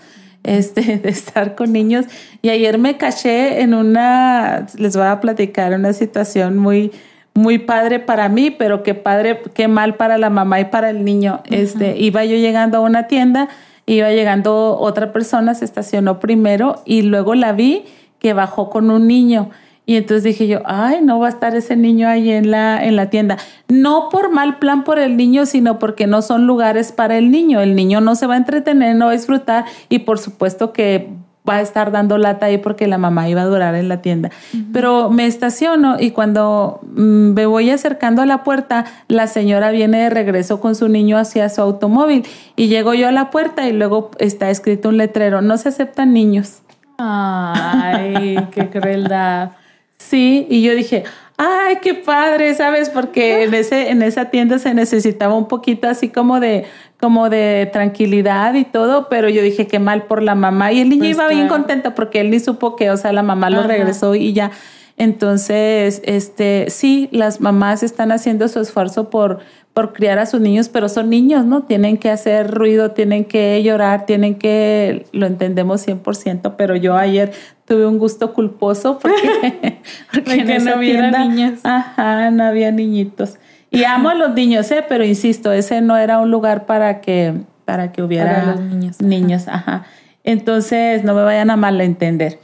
[0.47, 2.05] este, de estar con niños.
[2.41, 6.91] Y ayer me caché en una, les voy a platicar, una situación muy,
[7.35, 11.05] muy padre para mí, pero qué padre, qué mal para la mamá y para el
[11.05, 11.41] niño.
[11.45, 13.49] Este, iba yo llegando a una tienda,
[13.85, 17.85] iba llegando otra persona, se estacionó primero y luego la vi
[18.19, 19.51] que bajó con un niño.
[19.89, 22.97] Y entonces dije yo, ay, no va a estar ese niño ahí en la, en
[22.97, 23.37] la tienda.
[23.69, 27.61] No por mal plan por el niño, sino porque no son lugares para el niño.
[27.61, 31.07] El niño no se va a entretener, no va a disfrutar y por supuesto que
[31.47, 34.29] va a estar dando lata ahí porque la mamá iba a durar en la tienda.
[34.73, 39.99] Pero me estaciono y cuando mm, me voy acercando a la puerta, la señora viene
[40.01, 42.25] de regreso con su niño hacia su automóvil
[42.57, 46.11] y llego yo a la puerta y luego está escrito un letrero, no se aceptan
[46.11, 46.61] niños.
[46.97, 49.51] Ay, qué crueldad.
[49.97, 51.03] Sí, y yo dije,
[51.37, 52.89] ay, qué padre, ¿sabes?
[52.89, 56.65] Porque en, ese, en esa tienda se necesitaba un poquito así como de,
[56.99, 60.71] como de tranquilidad y todo, pero yo dije, qué mal por la mamá.
[60.71, 63.23] Y el niño pues iba bien contento porque él ni supo que, o sea, la
[63.23, 64.51] mamá lo regresó y ya.
[64.97, 69.39] Entonces, este, sí, las mamás están haciendo su esfuerzo por,
[69.73, 71.61] por criar a sus niños, pero son niños, ¿no?
[71.63, 77.31] Tienen que hacer ruido, tienen que llorar, tienen que, lo entendemos 100%, pero yo ayer
[77.65, 79.79] tuve un gusto culposo porque,
[80.13, 81.59] porque no había niñas.
[81.63, 83.37] Ajá, no había niñitos.
[83.69, 84.83] Y amo a los niños, ¿eh?
[84.89, 88.99] pero insisto, ese no era un lugar para que, para que hubiera niños.
[88.99, 89.47] niños.
[89.47, 89.85] Ajá.
[90.23, 92.39] Entonces, no me vayan a malentender.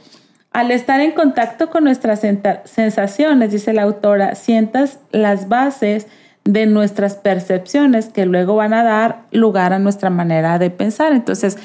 [0.54, 2.22] Al estar en contacto con nuestras
[2.64, 6.06] sensaciones, dice la autora, sientas las bases
[6.44, 11.12] de nuestras percepciones que luego van a dar lugar a nuestra manera de pensar.
[11.12, 11.58] Entonces,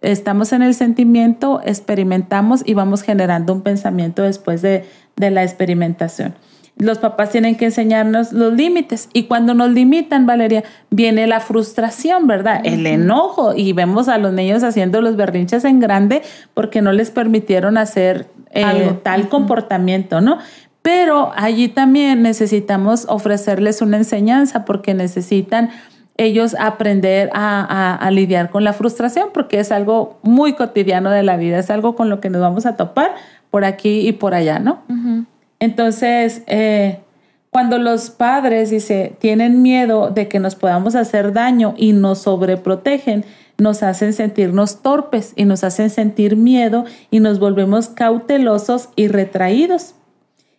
[0.00, 4.84] estamos en el sentimiento, experimentamos y vamos generando un pensamiento después de,
[5.16, 6.36] la experimentación.
[6.78, 12.28] Los papás tienen que enseñarnos los límites y cuando nos limitan, Valeria, viene la frustración,
[12.28, 12.60] ¿verdad?
[12.64, 16.22] El enojo y vemos a los niños haciendo los berrinches en grande
[16.54, 20.38] porque no les permitieron hacer eh, tal comportamiento, ¿no?
[20.82, 25.70] Pero allí también necesitamos ofrecerles una enseñanza porque necesitan
[26.16, 31.58] ellos aprender a, lidiar con la frustración porque es algo muy cotidiano de la vida,
[31.58, 33.14] es algo con lo que nos vamos a topar
[33.50, 34.82] por aquí y por allá, ¿no?
[35.58, 37.00] Entonces, eh,
[37.50, 43.24] cuando los padres, dice, tienen miedo de que nos podamos hacer daño y nos sobreprotegen,
[43.58, 49.94] nos hacen sentirnos torpes y nos hacen sentir miedo y nos volvemos cautelosos y retraídos.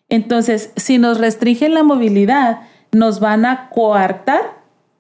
[0.10, 4.42] Entonces, si nos restringen la movilidad, nos van a coartar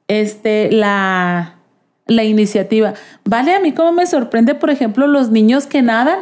[0.07, 1.55] este, la,
[2.05, 2.93] la iniciativa.
[3.23, 6.19] Vale, a mí como me sorprende, por ejemplo, los niños que nadan.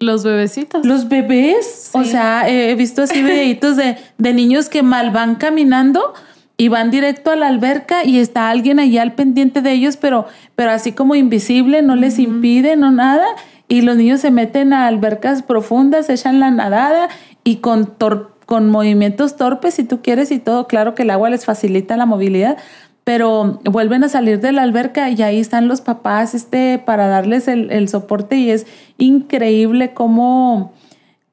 [0.00, 0.86] Los bebecitos.
[0.86, 1.90] Los bebés.
[1.92, 6.14] O sea, he visto así videitos de, de niños que mal van caminando
[6.60, 10.26] y van directo a la alberca y está alguien allá al pendiente de ellos, pero,
[10.56, 13.24] pero así como invisible, no les impide, no nada.
[13.68, 17.08] Y los niños se meten a albercas profundas, echan la nadada
[17.44, 17.94] y con,
[18.44, 22.06] con movimientos torpes, si tú quieres, y todo, claro que el agua les facilita la
[22.06, 22.56] movilidad,
[23.04, 27.46] pero vuelven a salir de la alberca y ahí están los papás este, para darles
[27.46, 28.36] el, el soporte.
[28.36, 28.66] Y es
[28.96, 30.72] increíble cómo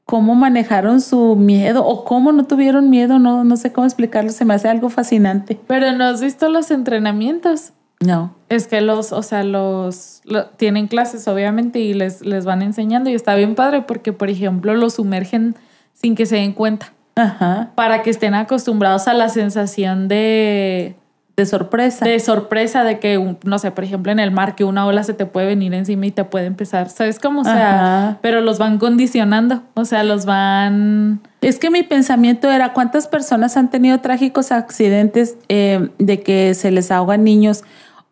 [0.05, 4.45] cómo manejaron su miedo o cómo no tuvieron miedo, no, no sé cómo explicarlo, se
[4.45, 5.59] me hace algo fascinante.
[5.67, 7.73] Pero no has visto los entrenamientos.
[7.99, 8.35] No.
[8.49, 10.21] Es que los, o sea, los,
[10.57, 14.75] tienen clases obviamente y les, les van enseñando y está bien padre porque, por ejemplo,
[14.75, 15.55] los sumergen
[15.93, 16.93] sin que se den cuenta.
[17.15, 17.71] Ajá.
[17.75, 20.95] Para que estén acostumbrados a la sensación de
[21.35, 22.05] de sorpresa.
[22.05, 25.13] De sorpresa de que, no sé, por ejemplo, en el mar, que una ola se
[25.13, 27.41] te puede venir encima y te puede empezar, ¿sabes cómo?
[27.41, 31.21] O sea, pero los van condicionando, o sea, los van...
[31.41, 36.71] Es que mi pensamiento era, ¿cuántas personas han tenido trágicos accidentes eh, de que se
[36.71, 37.63] les ahogan niños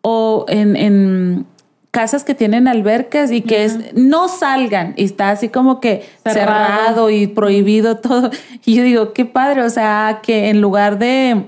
[0.02, 1.46] o en,
[1.90, 7.08] casas que tienen albercas y que es, no salgan y está así como que cerrado
[7.08, 8.30] y prohibido todo?
[8.66, 11.44] Y yo digo, qué padre, o sea, que en lugar de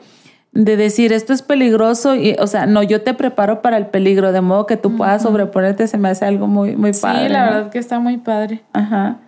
[0.65, 4.33] de decir esto es peligroso y o sea no yo te preparo para el peligro
[4.33, 7.45] de modo que tú puedas sobreponerte se me hace algo muy muy padre sí la
[7.45, 8.63] verdad que está muy padre.
[8.73, 9.19] Ajá.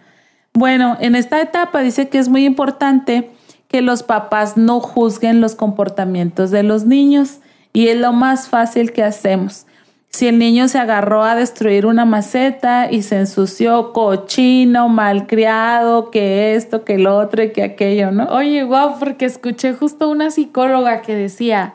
[0.54, 3.30] Bueno en esta etapa dice que es muy importante
[3.68, 7.40] que los papás no juzguen los comportamientos de los niños
[7.74, 9.66] y es lo más fácil que hacemos
[10.10, 16.54] si el niño se agarró a destruir una maceta y se ensució cochino, malcriado, que
[16.54, 18.24] esto, que lo otro y que aquello, ¿no?
[18.24, 21.74] Oye, wow, porque escuché justo una psicóloga que decía,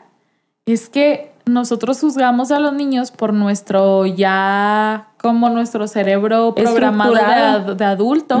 [0.66, 7.84] es que nosotros juzgamos a los niños por nuestro ya, como nuestro cerebro programado de,
[7.84, 8.40] adulto.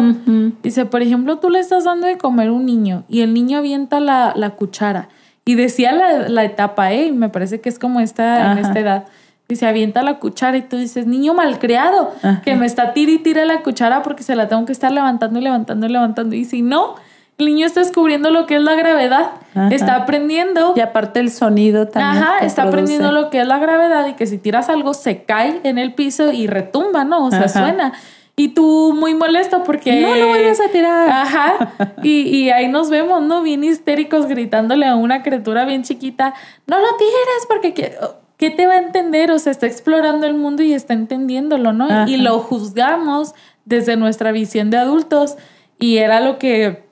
[0.62, 3.58] Dice, por ejemplo, tú le estás dando de comer a un niño y el niño
[3.58, 5.08] avienta la, cuchara.
[5.44, 7.12] Y decía la, etapa, ¿eh?
[7.12, 9.04] Me parece que es como esta, en esta edad
[9.48, 12.12] y se avienta la cuchara y tú dices, niño malcriado,
[12.44, 15.38] que me está tira y tira la cuchara porque se la tengo que estar levantando
[15.38, 16.34] y levantando y levantando.
[16.34, 16.94] Y si no,
[17.36, 19.32] el niño está descubriendo lo que es la gravedad,
[19.70, 20.72] está aprendiendo.
[20.76, 22.22] Y aparte el sonido también.
[22.22, 25.60] Ajá, está aprendiendo lo que es la gravedad y que si tiras algo se cae
[25.64, 27.26] en el piso y retumba, ¿no?
[27.26, 27.92] O sea, suena.
[28.36, 30.00] Y tú muy molesto porque...
[30.00, 31.08] No lo vayas a tirar.
[31.08, 31.92] Ajá.
[32.02, 33.42] Y, y, ahí nos vemos, ¿no?
[33.42, 36.34] Bien histéricos gritándole a una criatura bien chiquita,
[36.66, 37.96] no lo tires porque...
[38.36, 39.30] ¿qué te va a entender?
[39.30, 42.08] O sea, está explorando el mundo y está entendiéndolo, ¿no?
[42.08, 45.36] Y lo juzgamos desde nuestra visión de adultos
[45.78, 46.84] y era lo que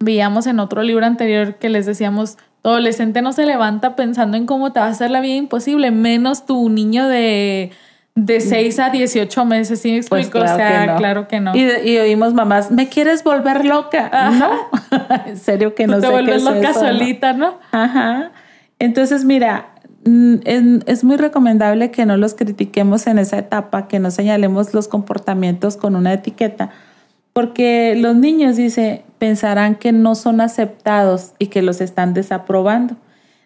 [0.00, 4.46] veíamos en otro libro anterior que les decíamos, tu adolescente no se levanta pensando en
[4.46, 7.72] cómo te va a hacer la vida imposible, menos tu niño de
[8.16, 10.44] de 6 a 18 meses, ¿sí me pues explico?
[10.44, 11.52] o sea, claro que no.
[11.54, 14.30] Y, oímos mamás, ¿me quieres volver loca?
[14.30, 14.70] No,
[15.26, 17.58] en serio que no te vuelves loca solita, ¿no?
[17.72, 18.30] Ajá.
[18.78, 19.73] Entonces, mira,
[20.04, 25.76] es, muy recomendable que no los critiquemos en esa etapa, que no señalemos los comportamientos
[25.76, 26.70] con una etiqueta,
[27.32, 32.96] porque los niños, dice, pensarán que no son aceptados y que los están desaprobando.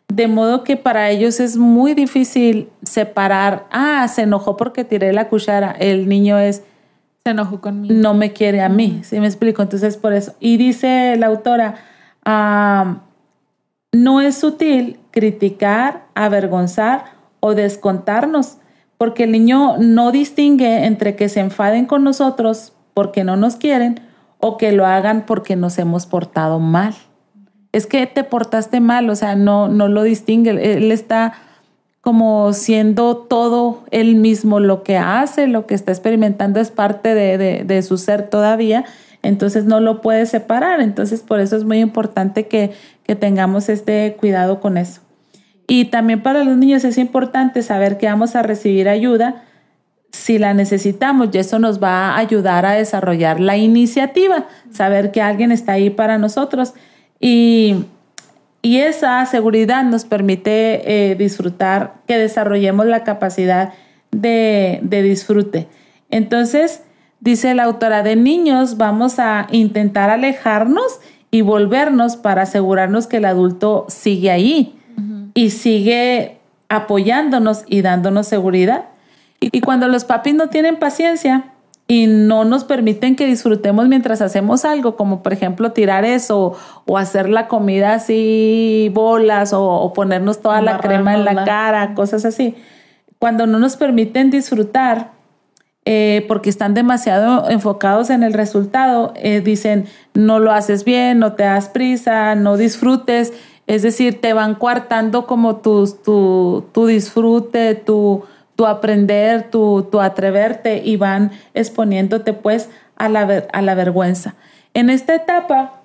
[0.08, 5.28] De modo que para ellos es muy difícil separar, ah, se enojó porque tiré la
[5.28, 6.62] cuchara, el niño es,
[7.24, 7.94] se enojó conmigo.
[7.94, 9.62] No me quiere a mí, ¿sí me explico?
[9.62, 10.34] Entonces por eso.
[10.40, 11.76] Y dice la autora,
[12.24, 13.02] ah,
[13.92, 17.06] no es sutil criticar, avergonzar
[17.40, 18.58] o descontarnos,
[18.98, 24.00] porque el niño no distingue entre que se enfaden con nosotros porque no nos quieren
[24.38, 26.94] o que lo hagan porque nos hemos portado mal.
[27.72, 30.50] Es que te portaste mal, o sea, no, no lo distingue.
[30.76, 31.32] Él está
[32.00, 37.82] como siendo todo él mismo lo que hace, lo que está experimentando es parte de,
[37.82, 38.84] su ser todavía,
[39.24, 40.80] entonces no lo puede separar.
[40.80, 42.72] Entonces por eso es muy importante que
[43.16, 45.07] tengamos este cuidado con eso.
[45.70, 49.44] Y también para los niños es importante saber que vamos a recibir ayuda.
[50.10, 55.20] Si la necesitamos y eso nos va a ayudar a desarrollar la iniciativa, saber que
[55.20, 56.72] alguien está ahí para nosotros.
[57.20, 57.84] Y,
[58.62, 63.72] esa seguridad nos permite eh, disfrutar, que desarrollemos la capacidad
[64.10, 65.68] de, de disfrute.
[66.10, 66.82] Entonces,
[67.20, 71.00] dice la autora de niños, vamos a intentar alejarnos
[71.30, 74.77] y volvernos para asegurarnos que el adulto sigue ahí
[75.38, 78.86] y sigue apoyándonos y dándonos seguridad.
[79.38, 81.52] Y, cuando los papis no tienen paciencia
[81.86, 86.98] y no nos permiten que disfrutemos mientras hacemos algo, como por ejemplo tirar eso o
[86.98, 92.56] hacer la comida así bolas o, ponernos toda la crema en la cara, cosas así,
[93.20, 95.12] cuando no nos permiten disfrutar,
[95.84, 101.34] eh, porque están demasiado enfocados en el resultado, eh, dicen, no lo haces bien, no
[101.34, 103.32] te das prisa, no disfrutes,
[103.68, 105.86] es decir, te van coartando como tu,
[106.72, 108.24] tu, disfrute, tu,
[108.56, 114.36] tu aprender, tu, tu, atreverte y van exponiéndote pues a la, a la vergüenza.
[114.72, 115.82] En esta etapa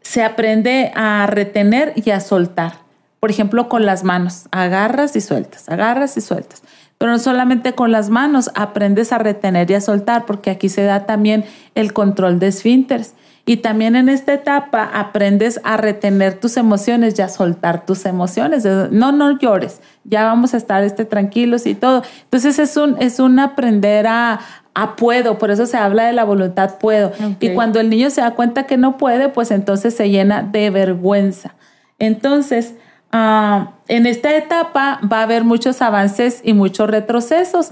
[0.00, 2.82] se aprende a retener y a soltar.
[3.20, 6.64] Por ejemplo, con las manos, agarras y sueltas, agarras y sueltas.
[6.98, 10.82] Pero no solamente con las manos, aprendes a retener y a soltar, porque aquí se
[10.82, 11.44] da también
[11.76, 13.14] el control de esfínteres.
[13.44, 18.64] Y también en esta etapa aprendes a retener tus emociones y a soltar tus emociones.
[18.92, 22.04] No, no llores, ya vamos a estar este, tranquilos y todo.
[22.22, 24.38] Entonces es un, es un aprender a,
[24.74, 27.12] a puedo, por eso se habla de la voluntad puedo.
[27.40, 30.70] Y cuando el niño se da cuenta que no puede, pues entonces se llena de
[30.70, 31.56] vergüenza.
[31.98, 32.74] Entonces,
[33.14, 37.70] Ah, en esta etapa va a haber muchos avances y muchos retrocesos.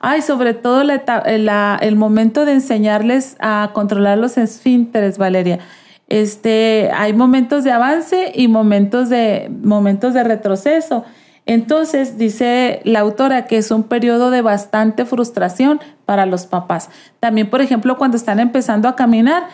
[0.00, 5.60] Ay, sobre todo el momento de enseñarles a controlar los esfínteres, Valeria.
[6.08, 11.04] Este, hay momentos de avance y momentos de, momentos de retroceso.
[11.46, 16.90] Entonces, dice la autora que es un periodo de bastante frustración para los papás.
[17.20, 19.44] También, por ejemplo, cuando están empezando a caminar,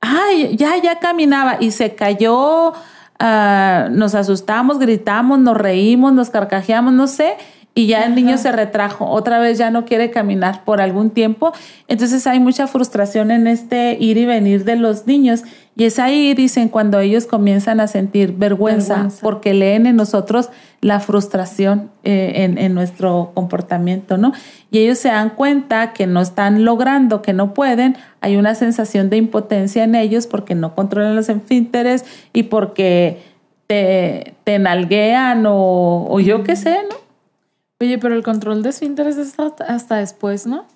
[0.00, 2.74] ay, ya, ya caminaba y se cayó
[3.20, 7.34] Ah, nos asustamos, gritamos, nos reímos, nos carcajeamos, no sé,
[7.74, 11.52] y ya el niño se retrajo, otra vez ya no quiere caminar por algún tiempo.
[11.86, 15.44] Entonces hay mucha frustración en este ir y venir de los niños
[15.78, 20.50] y es ahí, dicen, cuando ellos comienzan a sentir vergüenza, porque leen en nosotros
[20.80, 24.32] la frustración eh, en, en, nuestro comportamiento, ¿no?
[24.72, 29.08] Y ellos se dan cuenta que no están logrando, que no pueden, hay una sensación
[29.08, 33.22] de impotencia en ellos porque no controlan los esfínteres y porque
[33.68, 36.96] te, te nalguean o, o yo qué sé, ¿no?
[37.80, 40.66] Oye, pero el control de esfínteres es hasta, después, ¿no?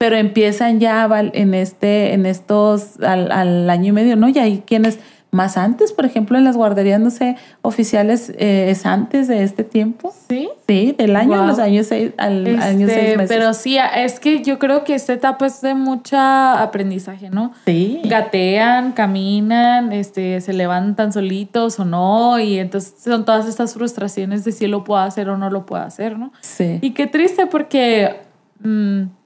[0.00, 4.30] Pero empiezan ya en este, en estos, al, al año y medio, ¿no?
[4.30, 4.98] Y hay quienes
[5.30, 9.62] más antes, por ejemplo, en las guarderías, no sé, oficiales eh, es antes de este
[9.62, 10.14] tiempo.
[10.26, 10.48] Sí.
[10.66, 13.36] Sí, del año, los años seis, al año seis este, meses.
[13.36, 17.52] Pero sí, es que yo creo que esta etapa es de mucha aprendizaje, ¿no?
[17.66, 18.00] Sí.
[18.04, 24.52] Gatean, caminan, este, se levantan solitos o no, y entonces son todas estas frustraciones de
[24.52, 26.32] si lo puedo hacer o no lo puedo hacer, ¿no?
[26.40, 26.78] Sí.
[26.80, 28.16] Y qué triste porque.
[28.60, 29.19] Mm,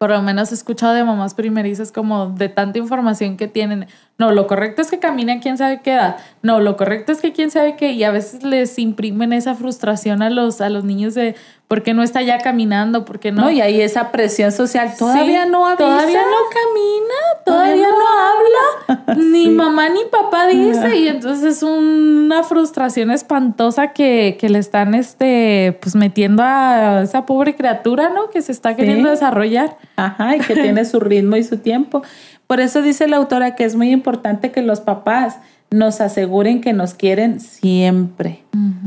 [0.00, 3.86] por lo menos he escuchado de mamás primerizas como de tanta información que tienen.
[4.16, 6.16] No, lo correcto es que caminen quién sabe qué edad.
[6.40, 7.92] No, lo correcto es que quién sabe qué.
[7.92, 11.36] Y a veces les imprimen esa frustración a los, a los niños de
[11.70, 13.42] por qué no está ya caminando, por qué no.
[13.42, 15.84] No, y ahí esa presión social todavía no avisa.
[15.84, 17.14] Todavía no camina,
[17.46, 19.14] todavía, no, habla.
[19.16, 20.96] Ni mamá ni papá dice.
[20.96, 27.24] Y entonces es una frustración espantosa que, que, le están este, pues metiendo a esa
[27.24, 28.30] pobre criatura, ¿no?
[28.30, 29.76] Que se está queriendo desarrollar.
[29.94, 32.02] Ajá, y que tiene su ritmo y su tiempo.
[32.48, 35.38] Por eso dice la autora que es muy importante que los papás
[35.70, 38.42] nos aseguren que nos quieren siempre.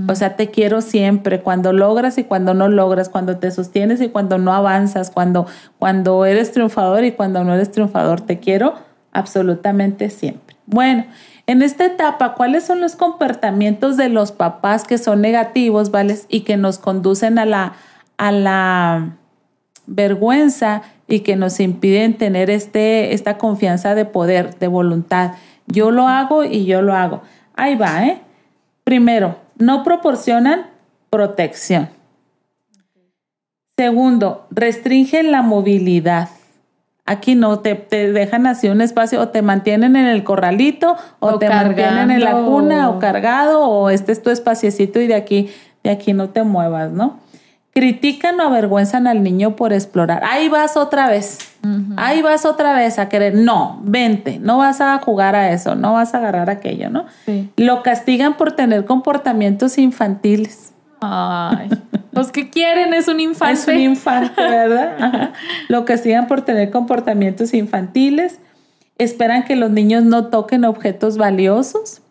[0.09, 4.09] O sea, te quiero siempre, cuando logras y cuando no logras, cuando te sostienes y
[4.09, 5.47] cuando no avanzas, cuando,
[5.79, 8.73] cuando eres triunfador y cuando no eres triunfador, te quiero
[9.13, 10.57] absolutamente siempre.
[10.65, 11.05] Bueno,
[11.47, 16.17] en esta etapa, ¿cuáles son los comportamientos de los papás que son negativos, ¿vale?
[16.27, 17.73] Y que nos conducen a la,
[18.17, 19.15] a la
[19.87, 25.33] vergüenza y que nos impiden tener este, esta confianza de poder, de voluntad.
[25.73, 27.23] Yo lo hago y yo lo hago.
[27.55, 28.21] Ahí va, ¿eh?
[28.83, 30.67] Primero, no proporcionan
[31.09, 31.89] protección.
[33.75, 36.29] Segundo, restringen la movilidad.
[37.05, 41.49] Aquí no te, dejan así un espacio o te mantienen en el corralito o, te
[41.49, 45.49] mantienen en la cuna o cargado o este es tu espaciecito y de aquí,
[45.83, 47.19] de aquí no te muevas, ¿no?
[47.73, 50.23] Critican o avergüenzan al niño por explorar.
[50.25, 51.39] Ahí vas otra vez.
[51.97, 53.35] Ahí vas otra vez a querer.
[53.35, 54.37] No, vente.
[54.39, 55.75] No vas a jugar a eso.
[55.75, 57.05] No vas a agarrar aquello, ¿no?
[57.57, 60.73] Lo castigan por tener comportamientos infantiles.
[61.01, 61.69] Ay.
[62.11, 63.53] Los que quieren es un infante.
[63.53, 65.31] Es un infante, ¿verdad?
[65.67, 68.39] Lo castigan por tener comportamientos infantiles.
[68.99, 72.03] Esperan que los niños no toquen objetos valiosos.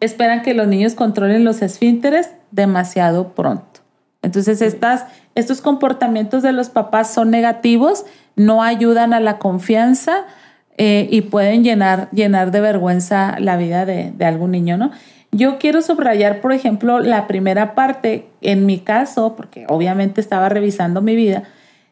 [0.00, 3.80] Esperan que los niños controlen los esfínteres demasiado pronto.
[4.22, 8.04] Entonces, estas, estos comportamientos de los papás son negativos,
[8.36, 10.24] no ayudan a la confianza
[10.76, 14.90] eh, y pueden llenar, llenar de vergüenza la vida de, algún niño, ¿no?
[15.32, 21.02] Yo quiero subrayar, por ejemplo, la primera parte, en mi caso, porque obviamente estaba revisando
[21.02, 21.44] mi vida,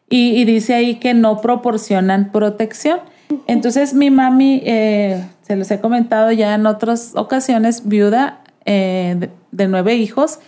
[0.09, 2.99] y, dice ahí que no proporcionan protección.
[3.45, 9.67] Entonces mi mami, eh, se los he comentado ya en otras ocasiones, viuda eh, de,
[9.67, 10.39] nueve hijos,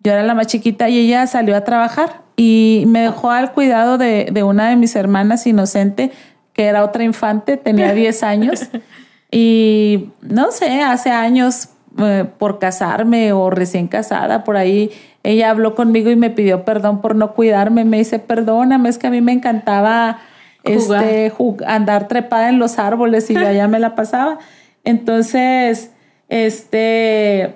[0.00, 3.98] yo era la más chiquita y ella salió a trabajar y me dejó al cuidado
[3.98, 6.12] de, una de mis hermanas inocente,
[6.52, 8.68] que era otra infante, tenía 10 años.
[9.30, 14.90] Y no sé, hace años eh, por casarme o recién casada, por ahí
[15.24, 17.84] ella habló conmigo y me pidió perdón por no cuidarme.
[17.84, 20.20] Me dice, perdóname, es que a mí me encantaba
[20.64, 21.32] este,
[21.66, 24.38] andar trepada en los árboles y allá me la pasaba.
[24.84, 25.90] Entonces,
[26.28, 27.54] este,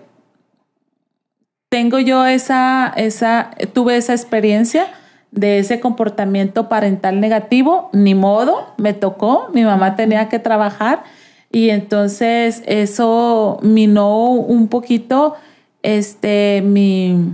[1.73, 4.89] tengo yo esa, esa, tuve esa experiencia
[5.31, 11.03] de ese comportamiento parental negativo, ni modo, me tocó, mi mamá tenía que trabajar
[11.51, 15.35] y entonces eso minó un poquito
[15.83, 17.33] este, mi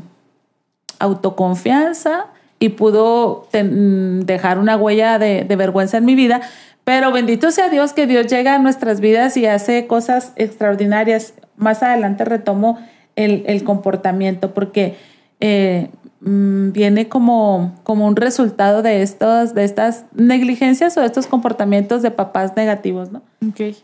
[1.00, 2.26] autoconfianza
[2.60, 6.42] y pudo dejar una huella de, de vergüenza en mi vida.
[6.84, 11.34] Pero bendito sea Dios que Dios llega a nuestras vidas y hace cosas extraordinarias.
[11.56, 12.78] Más adelante retomo
[13.18, 14.96] el, comportamiento, porque
[15.40, 15.90] eh,
[16.20, 22.02] mm, viene como, como un resultado de, estos, de estas negligencias o de estos comportamientos
[22.02, 23.22] de papás negativos, ¿no?
[23.50, 23.76] Okay.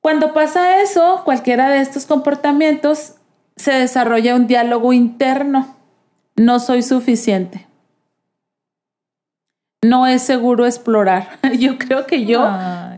[0.00, 3.14] Cuando pasa eso, cualquiera de estos comportamientos,
[3.56, 5.74] se desarrolla un diálogo interno.
[6.36, 7.66] No soy suficiente.
[9.82, 11.38] No es seguro explorar.
[11.58, 12.48] Yo creo que yo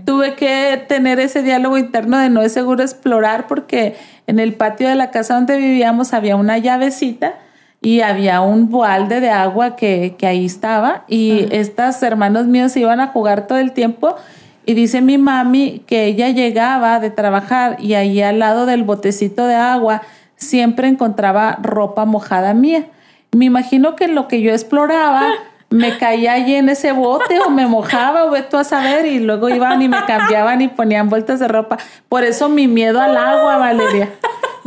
[0.05, 3.96] tuve que tener ese diálogo interno de no es seguro explorar porque
[4.26, 7.34] en el patio de la casa donde vivíamos había una llavecita
[7.82, 13.09] y había un balde de agua que, ahí estaba y estos hermanos míos iban a
[13.09, 14.16] jugar todo el tiempo
[14.66, 19.46] y dice mi mami que ella llegaba de trabajar y ahí al lado del botecito
[19.46, 20.03] de agua
[20.36, 22.86] siempre encontraba ropa mojada mía.
[23.32, 25.26] Me imagino que lo que yo exploraba
[25.71, 29.49] me caía allí en ese bote o me mojaba o tú a saber y luego
[29.49, 31.79] iban y me cambiaban y ponían vueltas de ropa.
[32.09, 34.11] Por eso mi miedo al agua, Valeria.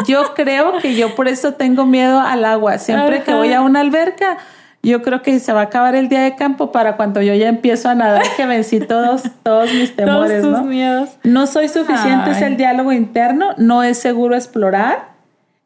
[0.08, 2.78] Yo creo que yo por eso tengo miedo al agua.
[2.78, 4.38] Siempre que voy a una alberca,
[4.82, 7.50] yo creo que se va a acabar el día de campo para cuando yo ya
[7.50, 10.66] empiezo a nadar que vencí todos, todos mis temores, todos ¿no?
[10.66, 11.10] miedos.
[11.24, 15.14] No soy suficiente, es el diálogo interno, no es seguro explorar.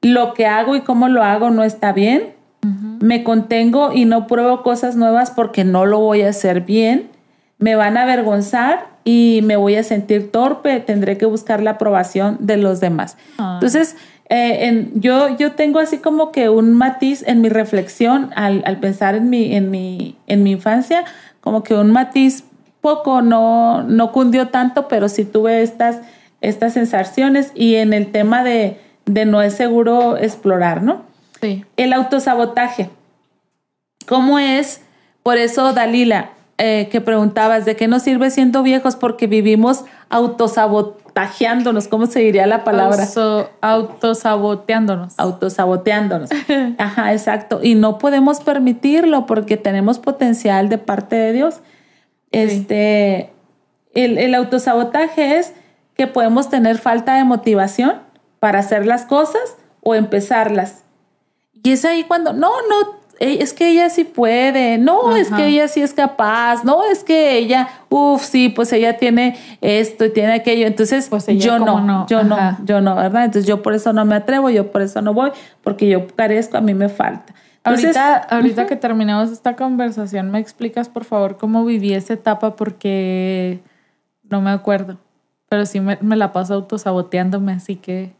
[0.01, 4.63] Lo que hago y cómo lo hago no está bien me contengo y no pruebo
[4.63, 7.09] cosas nuevas porque no lo voy a hacer bien,
[7.59, 12.37] me van a avergonzar y me voy a sentir torpe, tendré que buscar la aprobación
[12.39, 13.17] de los demás.
[13.37, 13.53] Ah.
[13.55, 13.95] Entonces,
[14.29, 19.29] eh, yo, yo tengo así como que un matiz en mi reflexión al, pensar en
[19.29, 21.05] mi, en, mi, en mi infancia,
[21.39, 22.43] como que un matiz
[22.81, 26.01] poco, no, no cundió tanto, pero sí tuve estas,
[26.41, 31.03] estas sensaciones y en el tema de, de no es seguro explorar, ¿no?
[31.75, 32.89] El autosabotaje.
[34.07, 34.81] ¿Cómo es?
[35.23, 38.95] Por eso, Dalila, eh, que preguntabas, ¿de qué nos sirve siendo viejos?
[38.95, 43.05] Porque vivimos autosabotajeándonos, ¿cómo se diría la palabra?
[43.61, 45.13] autosaboteándonos.
[45.17, 46.29] Autosaboteándonos.
[46.77, 47.59] Ajá, exacto.
[47.61, 51.59] Y no podemos permitirlo porque tenemos potencial de parte de Dios.
[52.31, 53.31] Este,
[53.93, 55.53] el, el autosabotaje es
[55.95, 58.01] que podemos tener falta de motivación
[58.39, 60.83] para hacer las cosas o empezarlas.
[61.67, 65.47] Y es ahí cuando, no, no, e, es que ella sí puede, no, es que
[65.47, 70.13] ella sí es capaz, no, es que ella, uff, sí, pues ella tiene esto y
[70.13, 73.25] tiene aquello, entonces pues yo no, yo no, yo no, ¿verdad?
[73.25, 76.55] Entonces yo por eso no me atrevo, yo por eso no voy, porque yo carezco,
[76.55, 77.33] a mí me falta.
[77.65, 82.55] ahorita, ahorita que terminemos esta conversación, ¿me explicas por favor cómo viví esa etapa?
[82.55, 83.59] Porque
[84.23, 84.99] no me acuerdo,
[85.49, 88.13] pero sí me, me la paso autosaboteándome, así que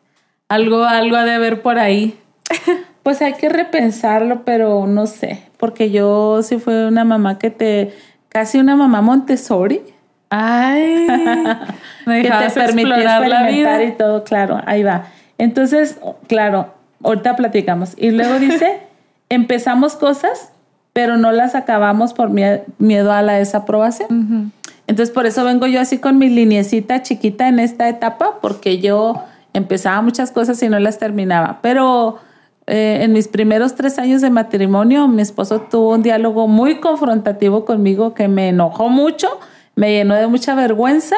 [0.50, 2.20] algo, algo ha de ver por ahí.
[3.08, 7.94] Pues hay que repensarlo, pero no sé, porque yo sí fue una mamá que te,
[8.28, 9.82] casi una mamá Montessori.
[10.30, 11.08] Ay,
[12.06, 15.06] que te permitió experimentar y todo, claro, ahí va.
[15.38, 15.98] Entonces,
[16.28, 17.94] claro, ahorita platicamos.
[17.96, 18.82] Y luego dice,
[19.30, 20.52] empezamos cosas,
[20.92, 24.52] pero no las acabamos por miedo a la desaprobación.
[24.86, 29.24] Entonces, por eso vengo yo así con mi liniecita chiquita en esta etapa, porque yo
[29.54, 31.60] empezaba muchas cosas y no las terminaba.
[31.62, 32.20] Pero
[32.68, 37.64] eh, en mis primeros tres años de matrimonio, mi esposo tuvo un diálogo muy confrontativo
[37.64, 39.40] conmigo que me enojó mucho,
[39.76, 41.16] me llenó de mucha vergüenza,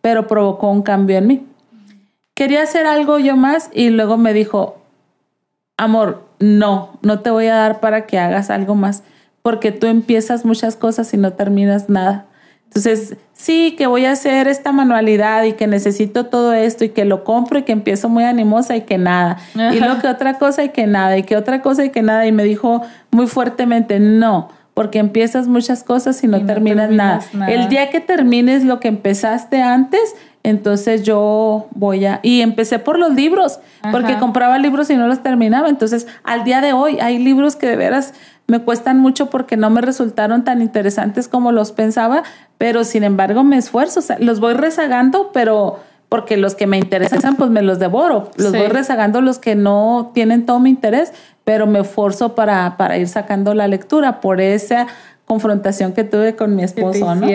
[0.00, 1.46] pero provocó un cambio en mí.
[2.34, 4.78] Quería hacer algo yo más y luego me dijo,
[5.76, 9.04] amor, no, no te voy a dar para que hagas algo más,
[9.42, 12.26] porque tú empiezas muchas cosas y no terminas nada.
[12.68, 17.04] Entonces, sí, que voy a hacer esta manualidad y que necesito todo esto y que
[17.04, 19.38] lo compro y que empiezo muy animosa y que nada.
[19.54, 22.26] Y luego que otra cosa y que nada y que otra cosa y que nada.
[22.26, 27.20] Y me dijo muy fuertemente, no, porque empiezas muchas cosas y no, terminas, nada.
[27.48, 30.14] El día que termines lo que empezaste antes,
[30.44, 32.20] entonces yo voy a...
[32.22, 33.58] Y empecé por los libros,
[33.90, 35.68] porque compraba libros y no los terminaba.
[35.68, 38.14] Entonces, al día de hoy hay libros que de veras
[38.48, 42.22] me cuestan mucho porque no me resultaron tan interesantes como los pensaba,
[42.56, 46.78] pero sin embargo me esfuerzo, o sea, los voy rezagando, pero porque los que me
[46.78, 51.12] interesan pues me los devoro, los voy rezagando los que no tienen todo mi interés,
[51.44, 54.86] pero me esfuerzo para, para ir sacando la lectura por esa
[55.26, 57.26] confrontación que tuve con mi esposo, ¿no?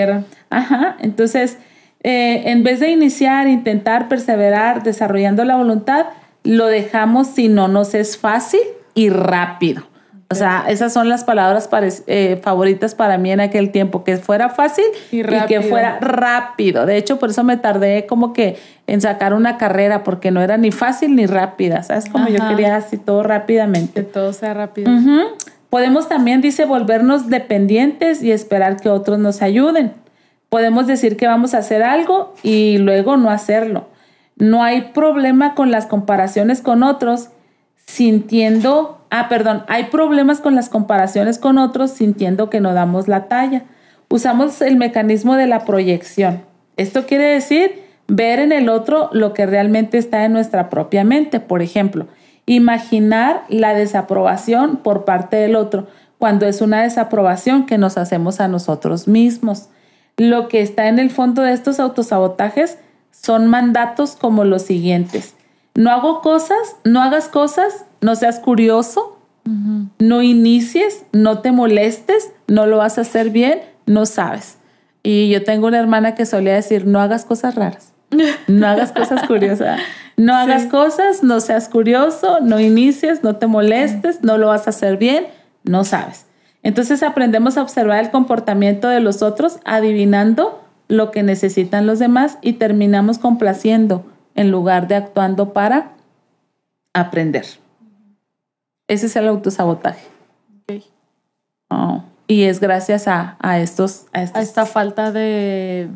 [0.49, 1.59] Ajá, entonces,
[2.01, 6.07] eh, en vez de iniciar, intentar, perseverar, desarrollando la voluntad,
[6.43, 8.61] lo dejamos si no nos es fácil
[8.95, 9.92] y rápido.
[10.33, 11.69] O sea, esas son las palabras
[12.07, 16.87] eh, favoritas para mí en aquel tiempo, que fuera fácil y, que fuera rápido.
[16.87, 18.57] De hecho, por eso me tardé como que
[18.87, 22.09] en sacar una carrera, porque no era ni fácil ni rápida, ¿sabes?
[22.09, 24.01] Como yo quería así todo rápidamente.
[24.01, 24.91] Que todo sea rápido.
[25.69, 29.93] Podemos también, dice, volvernos dependientes y esperar que otros nos ayuden.
[30.49, 33.87] Podemos decir que vamos a hacer algo y luego no hacerlo.
[34.35, 37.29] No hay problema con las comparaciones con otros,
[37.85, 43.27] sintiendo Ah, perdón, hay problemas con las comparaciones con otros sintiendo que no damos la
[43.27, 43.61] talla.
[44.09, 46.41] Usamos el mecanismo de la proyección.
[46.77, 51.39] Esto quiere decir ver en el otro lo que realmente está en nuestra propia mente.
[51.39, 52.07] Por ejemplo,
[52.47, 55.85] imaginar la desaprobación por parte del otro
[56.17, 59.69] cuando es una desaprobación que nos hacemos a nosotros mismos.
[60.17, 62.79] Lo que está en el fondo de estos autosabotajes
[63.11, 65.35] son mandatos como los siguientes.
[65.75, 69.17] No hago cosas, no hagas cosas, no seas curioso,
[69.99, 74.57] no inicies, no te molestes, no lo vas a hacer bien, no sabes.
[75.01, 77.93] Y yo tengo una hermana que solía decir, no hagas cosas raras,
[78.47, 79.81] no hagas cosas curiosas,
[80.15, 84.69] no hagas cosas, no seas curioso, no inicies, no te molestes, no lo vas a
[84.69, 85.25] hacer bien,
[85.63, 86.25] no sabes.
[86.61, 92.37] Entonces aprendemos a observar el comportamiento de los otros, adivinando lo que necesitan los demás
[92.41, 94.05] y terminamos complaciendo
[94.35, 95.93] en lugar de actuando para
[96.93, 97.45] aprender.
[98.87, 100.07] Ese es el autosabotaje.
[101.69, 105.89] Oh, y es gracias a, estos, a, esta falta de,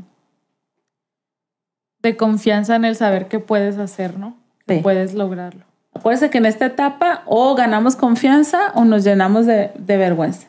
[2.01, 4.35] de confianza en el saber que puedes hacer, ¿no?
[4.65, 5.65] Que puedes lograrlo.
[5.93, 10.47] Acuérdense que en esta etapa o ganamos confianza o nos llenamos de, de vergüenza.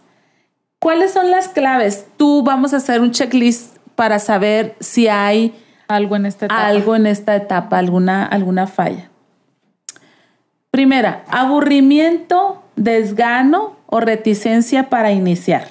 [0.78, 2.06] ¿Cuáles son las claves?
[2.16, 5.54] Tú vamos a hacer un checklist para saber si hay
[5.88, 6.66] algo en esta etapa.
[6.66, 9.10] Algo en esta etapa, alguna, alguna falla.
[10.70, 15.66] Primera, aburrimiento, desgano o reticencia para iniciar.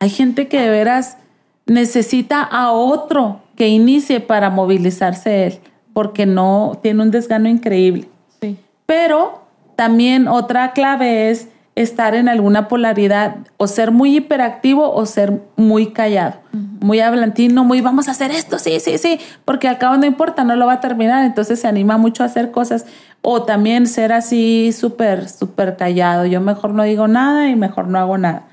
[0.00, 1.18] Hay gente que de veras
[1.66, 5.60] necesita a otro que inicie para movilizarse él,
[5.92, 8.08] porque no tiene un desgano increíble.
[8.40, 8.58] Sí.
[8.86, 9.44] Pero
[9.76, 15.92] también otra clave es estar en alguna polaridad o ser muy hiperactivo o ser muy
[15.92, 20.06] callado, muy hablantino, muy vamos a hacer esto, sí, sí, sí, porque al cabo no
[20.06, 22.86] importa, no lo va a terminar, entonces se anima mucho a hacer cosas
[23.22, 27.98] o también ser así súper, súper callado, yo mejor no digo nada y mejor no
[27.98, 28.44] hago nada.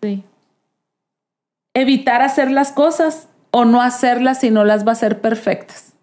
[0.00, 0.22] Sí.
[1.74, 5.94] Evitar hacer las cosas o no hacerlas si no las va a hacer perfectas.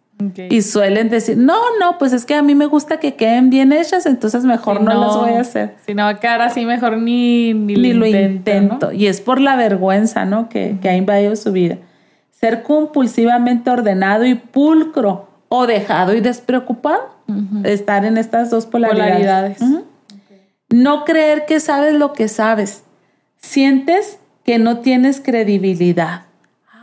[0.49, 3.73] Y suelen decir, no, no, pues es que a mí me gusta que queden bien
[3.73, 5.75] hechas, entonces mejor no, las voy a hacer.
[5.85, 8.93] Si no va a quedar así, mejor ni, ni, lo intento.
[8.93, 10.47] Y es por la vergüenza, ¿no?
[10.47, 11.77] Que, que ha invadido su vida.
[12.31, 17.13] Ser compulsivamente ordenado y pulcro o dejado y despreocupado.
[17.63, 19.59] Estar en estas dos polaridades.
[20.69, 22.83] No creer que sabes lo que sabes.
[23.37, 26.25] Sientes que no tienes credibilidad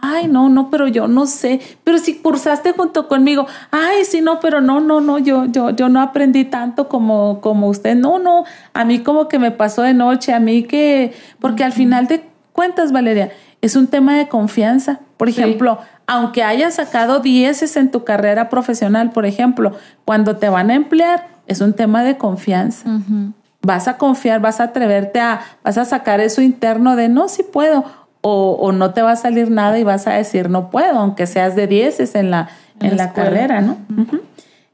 [0.02, 4.40] ay, no, no, pero yo no sé, pero si cursaste junto conmigo, ay, sí, no,
[4.40, 8.44] pero no, no, no, yo, yo, yo no aprendí tanto como, como usted, no, no,
[8.74, 12.24] a mí como que me pasó de noche, a mí que, porque al final de
[12.52, 13.30] cuentas, Valeria,
[13.62, 15.00] es un tema de confianza.
[15.16, 19.72] Por ejemplo, aunque hayas sacado dieces en tu carrera profesional, por ejemplo,
[20.04, 22.90] cuando te van a emplear, es un tema de confianza.
[23.64, 27.44] Vas a confiar, vas a atreverte a, vas a sacar eso interno de no, si
[27.44, 27.84] puedo
[28.22, 31.56] o, no te va a salir nada y vas a decir no puedo, aunque seas
[31.56, 32.48] de dieces en la,
[32.80, 33.78] en, la, carrera, ¿no?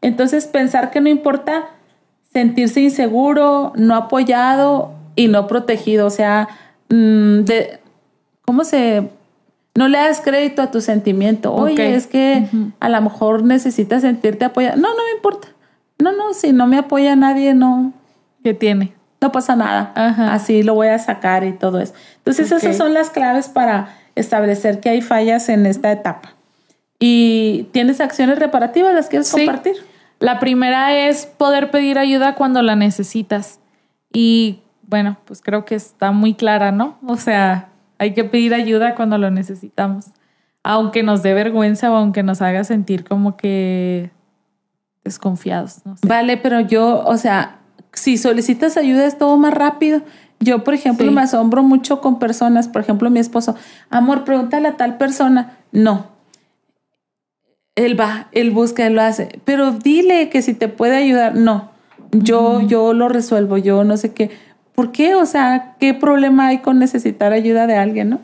[0.03, 1.71] Entonces, pensar que no importa
[2.33, 6.49] sentirse inseguro, no apoyado y no protegido, o sea,
[6.91, 7.81] mm, de,
[8.45, 9.11] ¿cómo se...?
[9.75, 11.55] No le das crédito a tu sentimiento.
[11.55, 12.49] Oye, es que
[12.81, 14.77] a lo mejor necesitas sentirte apoyado.
[14.77, 15.47] No, no me importa.
[16.01, 17.93] No, no, si no me apoya nadie, no.
[18.43, 18.98] ¿Qué tiene?
[19.21, 19.93] No pasa nada,
[20.33, 21.95] así lo voy a sacar y todo eso.
[22.19, 26.35] Entonces esas son las claves para establecer que hay fallas en esta etapa.
[27.01, 28.95] ¿Y tienes acciones reparativas?
[28.95, 29.77] ¿Las quieres compartir?
[30.21, 33.61] La primera es poder pedir ayuda cuando la necesitas.
[34.13, 36.99] Y bueno, pues creo que está muy clara, ¿no?
[37.07, 40.07] O sea, hay que pedir ayuda cuando lo necesitamos.
[40.65, 44.11] Aunque nos dé vergüenza o aunque nos haga sentir como que
[45.05, 45.81] desconfiados.
[46.03, 47.58] Vale, pero yo, o sea,
[47.99, 50.03] si solicitas ayuda es todo más rápido.
[50.41, 53.57] Yo, por ejemplo, me asombro mucho con personas, por ejemplo, mi esposo,
[53.91, 55.59] amor, pregúntale a tal persona.
[55.73, 56.07] No.
[57.75, 59.41] Él va, él busca, él lo hace.
[59.45, 61.35] Pero dile que si te puede ayudar.
[61.35, 61.71] No.
[62.13, 64.31] Yo, yo lo resuelvo, yo no sé qué.
[64.75, 65.17] ¿Por qué?
[65.17, 68.21] O sea, ¿qué problema hay con necesitar ayuda de alguien, no?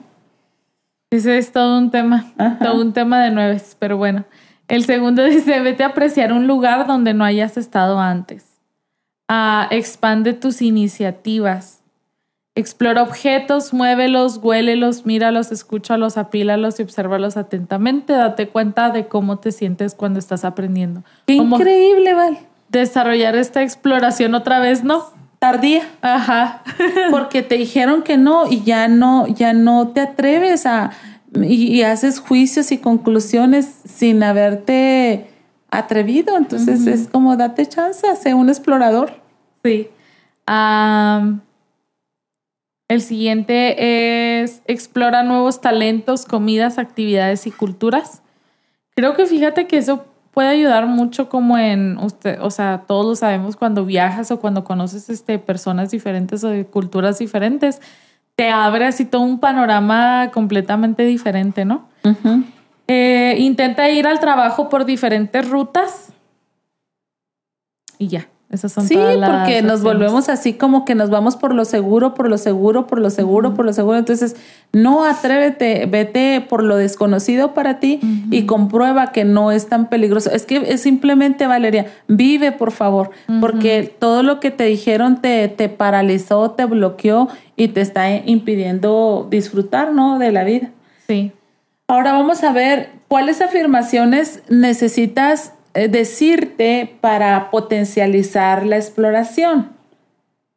[1.10, 4.24] Ese es todo un tema, todo un tema de nueves, pero bueno.
[4.68, 8.53] El segundo dice, vete a apreciar un lugar donde no hayas estado antes
[9.70, 11.80] expande tus iniciativas.
[12.56, 18.12] Explora objetos, muévelos, huélelos, míralos, escúchalos, apílalos y obsérvalos atentamente.
[18.12, 21.02] Date cuenta de cómo te sientes cuando estás aprendiendo.
[21.26, 22.38] Qué increíble, Val.
[22.68, 25.04] Desarrollar esta exploración otra vez, ¿no?
[25.40, 25.82] Tardía.
[26.00, 26.62] Ajá.
[27.10, 30.92] Porque te dijeron que no y ya no, ya no te atreves a
[31.42, 35.28] y, haces juicios y conclusiones sin haberte
[35.78, 36.36] atrevido.
[36.36, 39.12] Entonces es como date chance, sé un explorador.
[39.62, 39.88] Sí.
[42.88, 48.22] el siguiente es explora nuevos talentos, comidas, actividades y culturas.
[48.94, 50.04] Creo que fíjate que eso
[50.34, 54.64] puede ayudar mucho como en usted, o sea, todos lo sabemos cuando viajas o cuando
[54.64, 57.80] conoces este, personas diferentes o de culturas diferentes,
[58.34, 61.88] te abre así todo un panorama completamente diferente, ¿no?
[62.86, 66.12] Eh, intenta ir al trabajo por diferentes rutas
[67.98, 68.28] y ya.
[68.50, 72.28] Esas son sí, porque nos volvemos así como que nos vamos por lo seguro, por
[72.28, 73.98] lo seguro, por lo seguro, por lo seguro.
[73.98, 74.36] Entonces,
[74.72, 77.98] no atrévete, vete por lo desconocido para ti
[78.30, 80.30] y comprueba que no es tan peligroso.
[80.30, 83.10] Es que es simplemente, Valeria, vive, por favor,
[83.40, 89.26] porque todo lo que te dijeron te, te paralizó, te bloqueó y te está impidiendo
[89.30, 90.20] disfrutar, ¿no?
[90.20, 90.70] De la vida.
[91.08, 91.32] Sí.
[91.94, 99.68] Ahora vamos a ver cuáles afirmaciones necesitas eh, decirte para potencializar la exploración.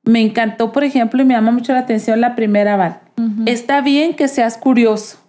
[0.03, 3.01] Me encantó, por ejemplo, y me llama mucho la atención la primera, Val.
[3.45, 5.19] Está bien que seas curioso.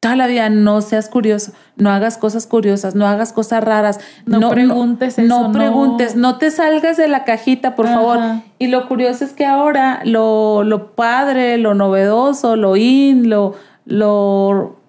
[0.00, 4.48] Toda la vida no seas curioso, no hagas cosas curiosas, no hagas cosas raras, no,
[4.48, 6.38] preguntes no, preguntes, no.
[6.38, 8.20] te salgas de la cajita, por favor.
[8.58, 14.85] Y lo curioso es que ahora lo, lo padre, lo novedoso, lo in, lo, lo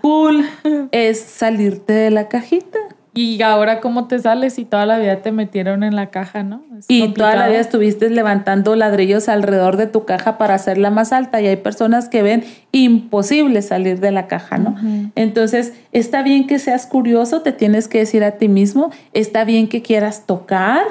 [0.00, 0.46] cool.
[0.92, 2.78] es salirte de la cajita.
[3.12, 6.62] Y ahora cómo te sales y toda la vida te metieron en la caja, ¿no?
[6.88, 11.40] y toda la vida estuviste levantando ladrillos alrededor de tu caja para hacerla más alta
[11.40, 14.76] y hay personas que ven imposible salir de la caja, ¿no?
[15.14, 19.68] Entonces, está bien que seas curioso, te tienes que decir a ti mismo, está bien
[19.68, 20.82] que quieras tocar,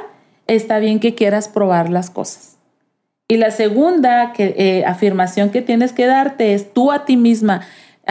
[0.48, 2.58] está bien que quieras probar las cosas.
[3.28, 7.62] Y la segunda que, eh, afirmación que tienes que darte es tú a ti misma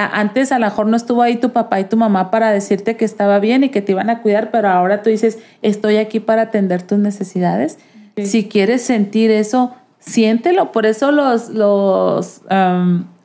[0.06, 3.04] antes a lo mejor no estuvo ahí tu papá y tu mamá para decirte que
[3.04, 6.42] estaba bien y que te iban a cuidar, pero ahora tú dices, estoy aquí para
[6.42, 7.78] atender tus necesidades.
[8.16, 10.72] Si quieres sentir eso, siéntelo.
[10.72, 12.42] Por eso los, los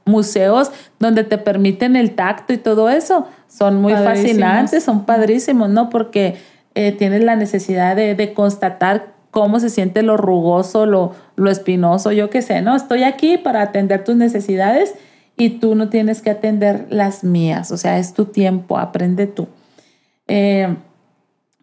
[0.06, 3.28] museos donde te permiten el tacto y todo eso.
[3.48, 5.90] Son muy fascinantes, son padrísimos, ¿no?
[5.90, 6.38] Porque
[6.76, 12.30] eh, tienes la necesidad de, constatar cómo se siente lo rugoso, lo, lo espinoso, yo
[12.30, 12.76] qué sé, ¿no?
[12.76, 14.96] Estoy aquí para atender tus necesidades
[15.38, 19.48] y tú no tienes que atender las mías, o sea, es tu tiempo, aprende tú.
[20.28, 20.76] Eh,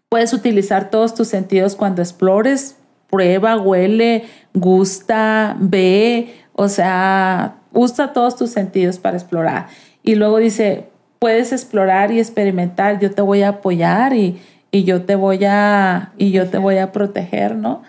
[0.08, 2.76] puedes utilizar todos tus sentidos cuando explores,
[3.08, 9.68] prueba, huele, gusta, ve, o sea, usa todos tus sentidos para explorar.
[10.02, 14.40] Y luego dice, puedes explorar y experimentar, yo te voy a apoyar y,
[14.72, 17.82] yo te voy a y yo te voy a proteger, ¿no?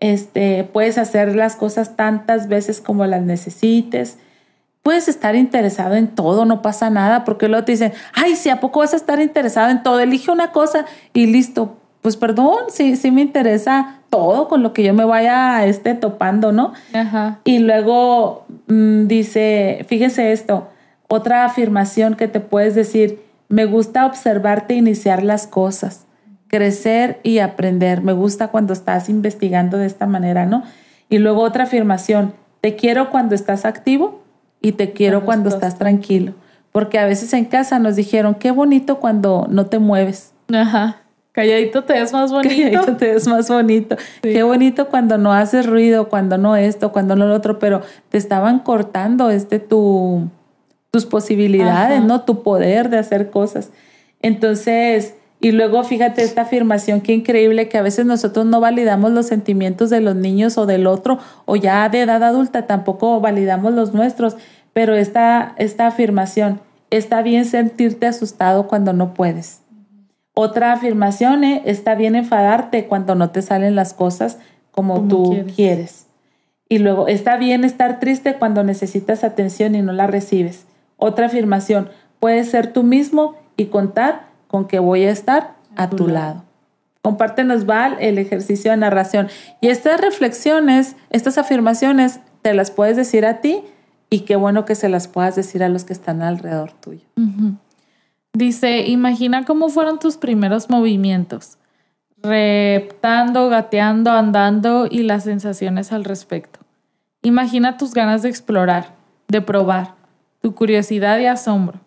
[0.00, 4.18] Este, puedes hacer las cosas tantas veces como las necesites.
[4.86, 8.60] Puedes estar interesado en todo, no pasa nada, porque luego te dicen, ay, si a
[8.60, 11.76] poco vas a estar interesado en todo, elige una cosa y listo.
[12.02, 16.52] Pues perdón, sí, sí me interesa todo con lo que yo me vaya este, topando,
[16.52, 16.72] ¿no?
[16.94, 17.40] Ajá.
[17.42, 20.68] Y luego mm, dice, fíjese esto,
[21.08, 26.06] otra afirmación que te puedes decir, me gusta observarte iniciar las cosas,
[26.46, 28.02] crecer y aprender.
[28.02, 30.62] Me gusta cuando estás investigando de esta manera, ¿no?
[31.08, 34.24] Y luego otra afirmación, te quiero cuando estás activo
[34.60, 36.34] y te quiero cuando, estás tranquilo.
[36.72, 40.32] Porque a veces en casa nos dijeron, qué bonito cuando no te mueves.
[40.52, 41.02] Ajá.
[41.32, 42.54] Calladito te ves más bonito.
[42.54, 43.96] Calladito te ves más bonito.
[44.22, 48.16] Qué bonito cuando no haces ruido, cuando no esto, cuando no lo otro, pero te
[48.16, 50.28] estaban cortando este tu,
[50.90, 52.22] tus posibilidades, ¿no?
[52.22, 53.70] Tu poder de hacer cosas.
[54.22, 59.26] Entonces, y luego fíjate esta afirmación, qué increíble que a veces nosotros no validamos los
[59.26, 63.92] sentimientos de los niños o del otro, o ya de edad adulta tampoco validamos los
[63.92, 64.36] nuestros,
[64.72, 66.60] pero esta, esta afirmación,
[66.90, 69.62] está bien sentirte asustado cuando no puedes.
[70.34, 74.38] Otra afirmación es, está bien enfadarte cuando no te salen las cosas
[74.70, 76.06] como, tú quieres.
[76.68, 80.66] Y luego, está bien estar triste cuando necesitas atención y no la recibes.
[80.96, 81.88] Otra afirmación,
[82.20, 86.44] puedes ser tú mismo y contar con que voy a estar a, tu, lado.
[87.02, 89.28] Compártenos, Val, el ejercicio de narración.
[89.60, 93.62] Y estas reflexiones, estas afirmaciones, te las puedes decir a ti
[94.10, 97.04] y qué bueno que se las puedas decir a los que están alrededor tuyo.
[98.32, 101.58] Dice, imagina cómo fueron tus primeros movimientos,
[102.22, 106.60] reptando, gateando, andando y las sensaciones al respecto.
[107.22, 108.94] Imagina tus ganas de explorar,
[109.28, 109.94] de probar,
[110.40, 111.80] tu curiosidad y asombro.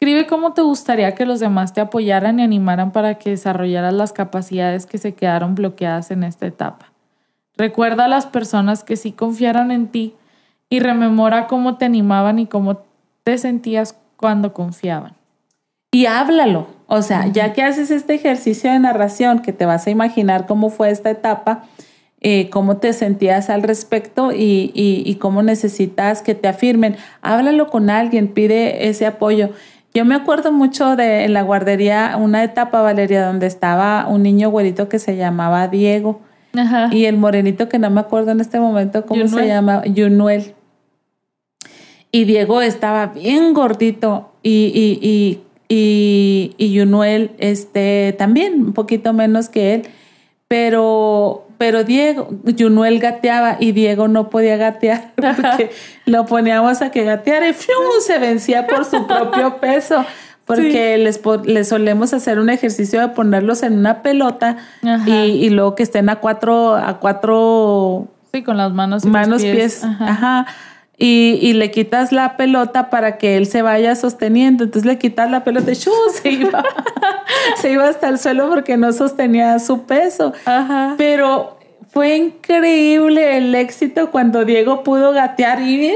[0.00, 4.12] Escribe cómo te gustaría que los demás te apoyaran y animaran para que desarrollaras las
[4.12, 6.92] capacidades que se quedaron bloqueadas en esta etapa.
[7.56, 10.14] Recuerda a las personas que sí confiaron en ti
[10.70, 12.84] y rememora cómo te animaban y cómo
[13.24, 15.16] te sentías cuando confiaban.
[15.90, 16.68] Y háblalo.
[16.86, 20.70] O sea, ya que haces este ejercicio de narración, que te vas a imaginar cómo
[20.70, 21.64] fue esta etapa,
[22.20, 26.96] eh, cómo te sentías al respecto y, cómo necesitas que te afirmen.
[27.20, 29.50] Háblalo con alguien, pide ese apoyo.
[29.98, 34.48] Yo me acuerdo mucho de en la guardería una etapa, Valeria, donde estaba un niño
[34.48, 36.20] güerito que se llamaba Diego.
[36.92, 40.54] Y el morenito que no me acuerdo en este momento cómo se llama, Yunuel.
[42.12, 44.70] Y Diego estaba bien gordito y,
[45.02, 49.82] y, y, y Yunuel este, también, un poquito menos que él.
[50.48, 55.70] Pero pero Diego, Junuel gateaba y Diego no podía gatear porque
[56.06, 57.54] lo poníamos a que gateara y
[58.00, 60.04] se vencía por su propio peso.
[60.46, 64.56] Porque les, les, solemos hacer un ejercicio de ponerlos en una pelota
[65.04, 68.08] y, luego que estén a cuatro, a cuatro.
[68.32, 69.84] Sí, con las manos y manos, pies.
[69.84, 70.46] Ajá.
[71.00, 74.64] Y, y, le quitas la pelota para que él se vaya sosteniendo.
[74.64, 75.90] Entonces le quitas la pelota y se
[76.30, 76.64] iba,
[77.56, 80.32] se iba hasta el suelo porque no sostenía su peso.
[80.44, 80.96] Ajá.
[80.98, 81.57] Pero
[81.98, 85.92] fue increíble el éxito cuando Diego pudo gatear y,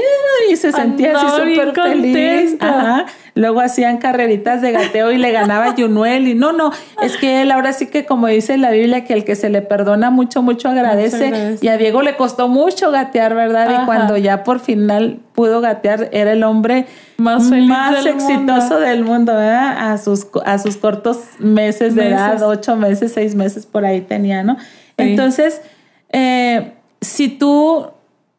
[0.49, 2.57] y se sentía así súper feliz.
[2.59, 3.05] Ajá.
[3.35, 6.27] Luego hacían carreritas de gateo y le ganaba Junuel.
[6.27, 9.23] Y no, no, es que él ahora sí que como dice la Biblia, que el
[9.23, 11.55] que se le perdona mucho, mucho agradece.
[11.61, 13.83] Y a Diego le costó mucho gatear, ¿verdad?
[13.83, 16.85] Y cuando ya por final pudo gatear, era el hombre
[17.15, 19.93] más, exitoso del mundo, ¿verdad?
[19.93, 24.43] A sus, a sus cortos meses de edad, ocho meses, seis meses por ahí tenía,
[24.43, 24.57] ¿no?
[24.97, 25.61] Entonces,
[26.13, 27.87] eh, si tú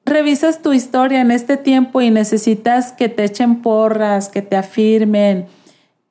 [0.07, 5.47] revisas tu historia en este tiempo y necesitas que te echen porras, que te afirmen,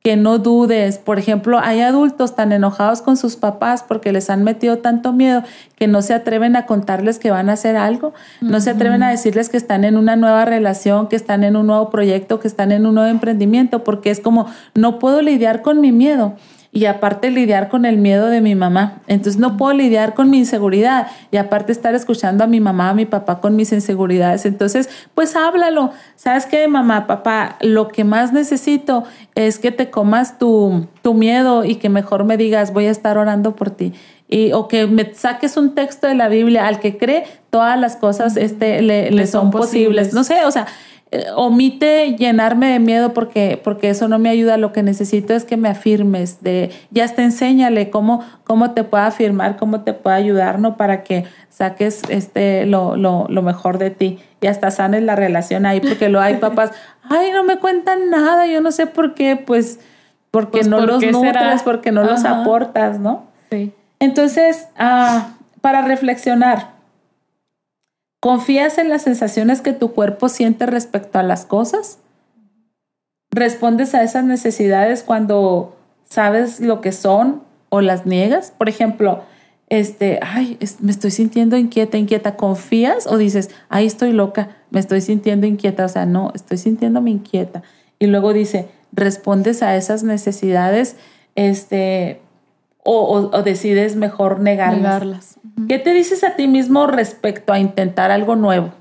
[0.03, 0.97] que no dudes.
[0.97, 5.43] Por ejemplo, hay adultos tan enojados con sus papás porque les han metido tanto miedo
[5.77, 9.09] que no se atreven a contarles que van a hacer algo, no se atreven a
[9.09, 12.73] decirles que están en una nueva relación, que están en un nuevo proyecto, que están
[12.73, 16.35] en un nuevo emprendimiento, porque es como, no puedo lidiar con mi miedo.
[16.73, 19.01] Y aparte lidiar con el miedo de mi mamá.
[19.05, 22.93] Entonces no puedo lidiar con mi inseguridad y aparte estar escuchando a mi mamá, a
[22.95, 24.45] mi papá con mis inseguridades.
[24.47, 25.91] Entonces, pues háblalo.
[26.15, 27.57] ¿Sabes qué, mamá, papá?
[27.61, 29.03] Lo que más necesito
[29.35, 33.19] es que te comas tu, tu miedo y que mejor me digas, voy a estar
[33.19, 33.93] orando por ti.
[34.27, 37.97] Y, o que me saques un texto de la Biblia al que cree, todas las
[37.97, 40.11] cosas este, le, son, posibles.
[40.11, 40.65] No sé, o sea,
[41.35, 44.57] omite llenarme de miedo porque, porque eso no me ayuda.
[44.57, 49.03] Lo que necesito es que me afirmes, de, ya te enséñale cómo, cómo te puede
[49.03, 50.77] afirmar, cómo te puede ayudar, ¿no?
[50.77, 55.65] Para que saques este, lo, lo, lo mejor de ti y hasta sanes la relación
[55.65, 56.71] ahí, porque lo hay papás,
[57.03, 59.79] ay, no me cuentan nada, yo no sé por qué, pues
[60.31, 63.25] porque pues, no los nutres, porque no los aportas, ¿no?
[63.51, 63.71] Sí.
[63.99, 65.29] Entonces, ah,
[65.61, 66.72] para reflexionar,
[68.23, 71.99] ¿Confías en las sensaciones que tu cuerpo siente respecto a las cosas?
[73.31, 78.53] ¿Respondes a esas necesidades cuando sabes lo que son o las niegas?
[78.57, 79.23] Por ejemplo,
[79.67, 82.37] este, ay, me estoy sintiendo inquieta, inquieta.
[82.37, 85.83] ¿Confías o dices, ay, estoy loca, me estoy sintiendo inquieta?
[85.83, 87.61] O sea, no, estoy sintiéndome inquieta.
[87.99, 90.95] Y luego dice, respondes a esas necesidades,
[91.35, 92.21] este,
[92.83, 95.39] o, decides mejor negarlas.
[95.67, 98.71] ¿Qué te dices a ti mismo respecto a intentar algo nuevo?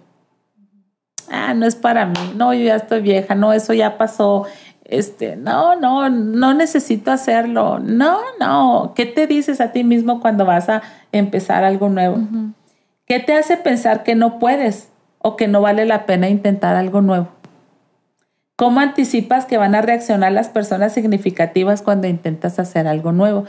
[1.31, 2.33] Ah, no es para mí.
[2.37, 3.35] No, yo ya estoy vieja.
[3.35, 4.47] No, eso ya pasó.
[4.85, 7.79] Este, no, no, no necesito hacerlo.
[7.79, 8.93] No, no.
[8.95, 10.83] ¿Qué te dices a ti mismo cuando vas a
[11.13, 12.19] empezar algo nuevo?
[13.07, 17.01] ¿Qué te hace pensar que no puedes o que no vale la pena intentar algo
[17.01, 17.29] nuevo?
[18.63, 23.45] ¿Cómo anticipas que van a reaccionar las personas significativas cuando intentas hacer algo nuevo?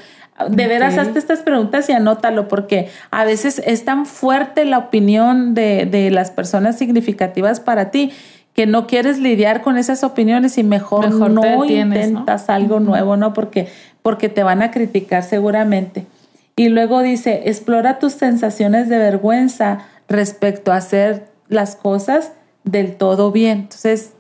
[0.50, 5.54] De veras, hazte estas preguntas y anótalo, porque a veces es tan fuerte la opinión
[5.54, 8.12] de, las personas significativas para ti
[8.56, 13.34] que no quieres lidiar con esas opiniones y mejor, no intentas algo nuevo, ¿no?
[13.34, 13.68] Porque,
[14.02, 16.08] porque te van a criticar seguramente.
[16.56, 22.32] Y luego dice, explora tus sensaciones de vergüenza respecto a hacer las cosas
[22.64, 23.60] del todo bien.
[23.60, 24.14] Entonces,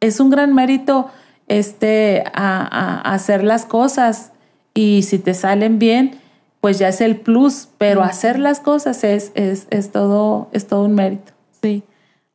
[0.00, 1.10] es un gran mérito
[1.48, 4.32] este, a, hacer las cosas
[4.74, 6.18] y si te salen bien,
[6.60, 10.84] pues ya es el plus, pero hacer las cosas es, es, es, todo, es todo
[10.84, 11.32] un mérito.
[11.62, 11.84] Sí.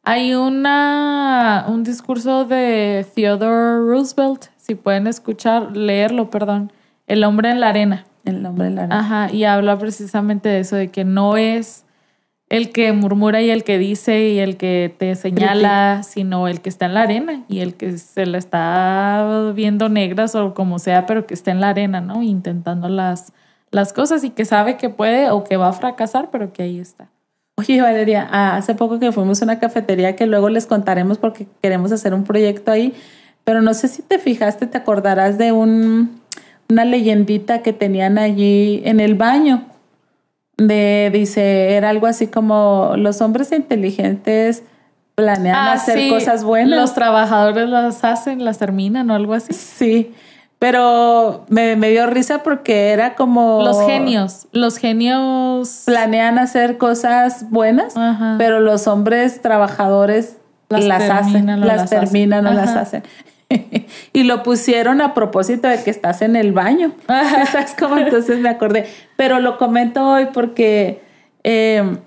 [0.03, 6.71] Hay una, un discurso de Theodore Roosevelt, si pueden escuchar, leerlo, perdón,
[7.05, 8.05] El hombre en la arena.
[8.25, 8.99] El hombre en la arena.
[8.99, 11.83] Ajá, y habla precisamente de eso, de que no es
[12.51, 16.67] el que murmura y el que dice y el que te señala, sino el que
[16.67, 21.05] está en la arena y el que se la está viendo negras o como sea,
[21.05, 22.21] pero que está en la arena, ¿no?
[22.21, 23.31] Intentando las,
[23.71, 26.77] las cosas y que sabe que puede o que va a fracasar, pero que ahí
[26.77, 27.07] está.
[27.55, 31.47] Oye, Valeria, ah, hace poco que fuimos a una cafetería que luego les contaremos porque
[31.61, 32.93] queremos hacer un proyecto ahí,
[33.45, 36.19] pero no sé si te fijaste, te acordarás de un,
[36.67, 39.70] una leyendita que tenían allí en el baño
[40.67, 44.63] de, dice, era algo así como los hombres inteligentes
[45.15, 46.79] planean ah, hacer cosas buenas.
[46.79, 49.53] Los trabajadores las hacen, las terminan o algo así.
[49.53, 50.13] Sí,
[50.59, 53.61] pero me, dio risa porque era como...
[53.63, 55.83] Los genios, los genios...
[55.85, 57.93] Planean hacer cosas buenas,
[58.37, 60.37] pero los hombres trabajadores
[60.69, 63.03] las, hacen, las, terminan o las hacen.
[64.13, 66.93] y lo pusieron a propósito de que estás en el baño.
[67.51, 67.97] ¿Sabes cómo?
[67.97, 68.85] Entonces me acordé.
[69.15, 71.01] Pero lo comento hoy porque
[71.43, 71.97] em,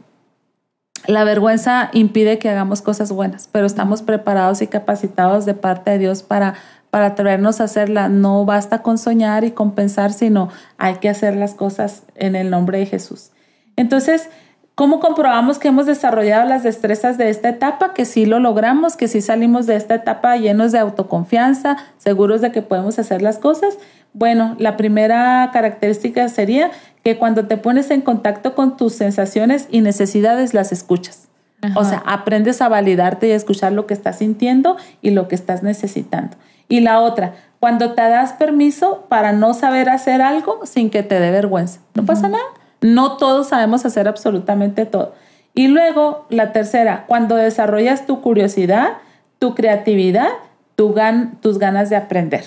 [1.07, 5.99] la vergüenza impide que hagamos cosas buenas, pero estamos preparados y capacitados de parte de
[5.99, 6.55] Dios para,
[6.91, 8.09] para atrevernos a hacerla.
[8.09, 12.51] No basta con soñar y con pensar, sino hay que hacer las cosas en el
[12.51, 13.31] nombre de Jesús.
[13.77, 14.31] Entonces,
[14.75, 17.95] ¿Cómo comprobamos que hemos desarrollado las destrezas de esta etapa?
[17.95, 22.51] Que sí lo logramos, que sí salimos de esta etapa llenos de autoconfianza, seguros de
[22.51, 23.79] que podemos hacer las cosas.
[24.15, 26.73] Bueno, la primera característica sería
[27.05, 31.29] que cuando te pones en contacto con tus sensaciones y necesidades, las escuchas.
[31.77, 35.35] O sea, aprendes a validarte y a escuchar lo que estás sintiendo y lo que
[35.35, 36.37] estás necesitando.
[36.69, 41.21] Y la otra, cuando te das permiso para no saber hacer algo sin que te
[41.21, 41.81] dé vergüenza.
[41.95, 42.45] No pasa nada
[42.85, 45.15] no todos sabemos hacer absolutamente todo.
[45.55, 48.99] Y luego, la tercera, cuando desarrollas tu curiosidad,
[49.39, 50.29] tu creatividad,
[50.77, 50.95] tu
[51.41, 52.45] tus ganas de aprender.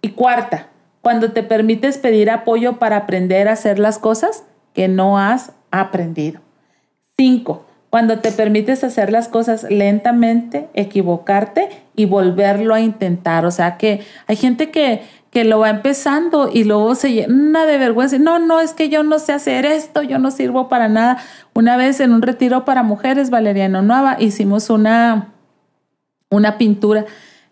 [0.00, 0.68] Y cuarta,
[1.02, 6.40] cuando te permites pedir apoyo para aprender a hacer las cosas que no has aprendido.
[7.18, 13.44] Cinco, cuando te permites hacer las cosas lentamente, equivocarte y volverlo a intentar.
[13.44, 17.78] O sea que hay gente que que lo va empezando y luego se llena de
[17.78, 18.18] vergüenza.
[18.18, 21.18] No, no, es que yo no sé hacer esto, yo no sirvo para nada.
[21.54, 25.34] Una vez en un retiro para mujeres, Valeriano Nueva, hicimos una,
[26.30, 27.04] una pintura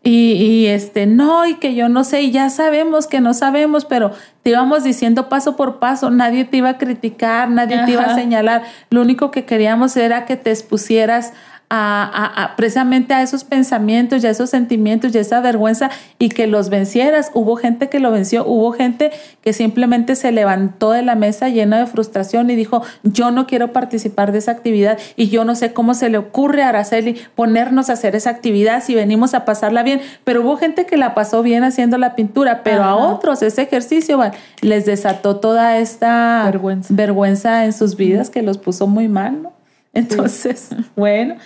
[0.09, 4.13] Y, este, no, y que yo no sé, y ya sabemos que no sabemos, pero
[4.45, 8.15] te íbamos diciendo paso por paso, nadie te iba a criticar, nadie te iba a
[8.15, 11.33] señalar, lo único que queríamos era que te expusieras
[11.69, 16.47] a, precisamente a esos pensamientos y a esos sentimientos y a esa vergüenza y que
[16.47, 17.31] los vencieras.
[17.35, 19.11] Hubo gente que lo venció, hubo gente
[19.43, 23.73] que simplemente se levantó de la mesa llena de frustración y dijo, yo no quiero
[23.73, 27.91] participar de esa actividad y yo no sé cómo se le ocurre a Araceli ponernos
[27.91, 31.43] a hacer esa actividad si venimos a pasarla bien, pero hubo gente que la pasó
[31.43, 34.21] bien haciendo la pintura, pero a otros ese ejercicio
[34.61, 36.95] les desató toda esta vergüenza.
[36.95, 39.56] vergüenza en sus vidas que los puso muy mal, ¿no?
[39.97, 41.37] Entonces, bueno,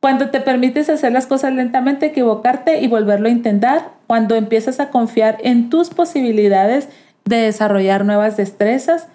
[0.00, 4.90] cuando te permites hacer las cosas lentamente, equivocarte y volverlo a intentar, cuando empiezas a
[4.90, 6.88] confiar en tus posibilidades
[7.24, 9.08] de desarrollar nuevas destrezas,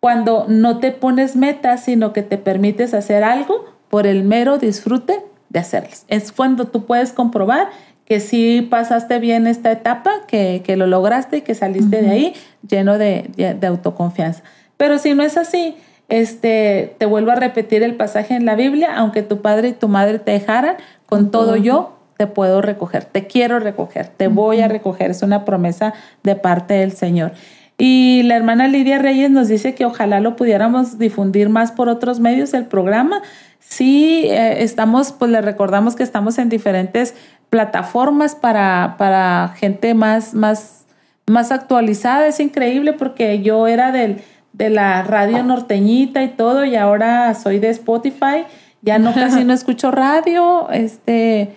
[0.00, 5.20] cuando no te pones metas, sino que te permites hacer algo por el mero disfrute
[5.48, 6.04] de hacerlas.
[6.08, 7.70] Es cuando tú puedes comprobar
[8.04, 12.34] que sí pasaste bien esta etapa, que, lo lograste y que saliste de ahí
[12.68, 14.44] lleno de, de autoconfianza.
[14.76, 15.74] Pero si no es así,
[16.08, 19.88] este, te vuelvo a repetir el pasaje en la Biblia, aunque tu padre y tu
[19.88, 20.76] madre te dejaran,
[21.06, 25.10] con todo yo te puedo recoger, te quiero recoger, te voy a recoger.
[25.10, 27.32] Es una promesa de parte del Señor.
[27.78, 32.20] Y la hermana Lidia Reyes nos dice que ojalá lo pudiéramos difundir más por otros
[32.20, 33.20] medios el programa.
[33.58, 37.14] Sí, eh, estamos, pues le recordamos que estamos en diferentes
[37.50, 40.86] plataformas para, para gente más, más,
[41.26, 42.26] más actualizada.
[42.26, 44.22] Es increíble porque yo era del
[44.56, 48.44] de la radio norteñita y todo, y ahora soy de Spotify.
[48.82, 51.54] Ya no casi no escucho radio, este...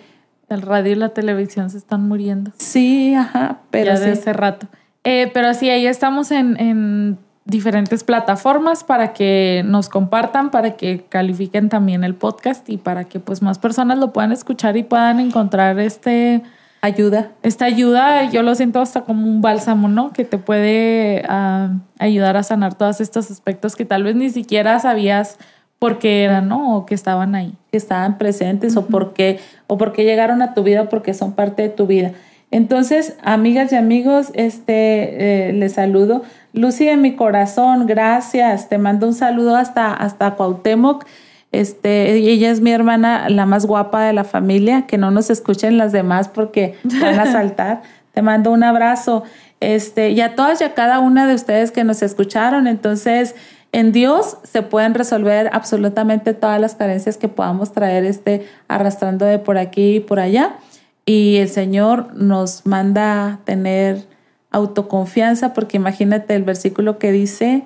[0.50, 2.52] El radio y la televisión se están muriendo.
[2.58, 4.66] Sí, ajá, pero ya de hace rato.
[5.04, 11.06] Eh, pero sí, ahí estamos en, en diferentes plataformas para que nos compartan, para que
[11.08, 15.20] califiquen también el podcast y para que pues más personas lo puedan escuchar y puedan
[15.20, 16.42] encontrar este
[16.82, 17.32] ayuda.
[17.44, 20.14] Esta ayuda yo lo siento hasta como un bálsamo, ¿no?
[20.14, 24.80] Que te puede ah, ayudar a sanar todos estos aspectos que tal vez ni siquiera
[24.80, 25.38] sabías
[25.80, 26.78] por qué eran, ¿no?
[26.78, 27.54] O que estaban ahí.
[27.72, 31.34] Que estaban presentes o por qué, o porque llegaron a tu vida o porque son
[31.34, 32.12] parte de tu vida.
[32.52, 36.24] Entonces, amigas y amigos, este, eh, les saludo.
[36.52, 38.70] Lucy de mi corazón, gracias.
[38.70, 41.06] Te mando un saludo hasta, hasta Cuauhtémoc.
[41.52, 45.78] Este, ella es mi hermana, la más guapa de la familia, que no nos escuchen
[45.78, 47.82] las demás porque van a saltar.
[48.14, 49.24] Te mando un abrazo.
[49.60, 52.68] Este, y a todas y a cada una de ustedes que nos escucharon.
[52.68, 53.36] Entonces,
[53.72, 59.40] en Dios se pueden resolver absolutamente todas las carencias que podamos traer este arrastrando de
[59.40, 60.58] por aquí y por allá.
[61.06, 64.06] Y el Señor nos manda tener
[64.52, 67.64] autoconfianza, porque imagínate el versículo que dice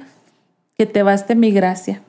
[0.77, 2.01] que te baste mi gracia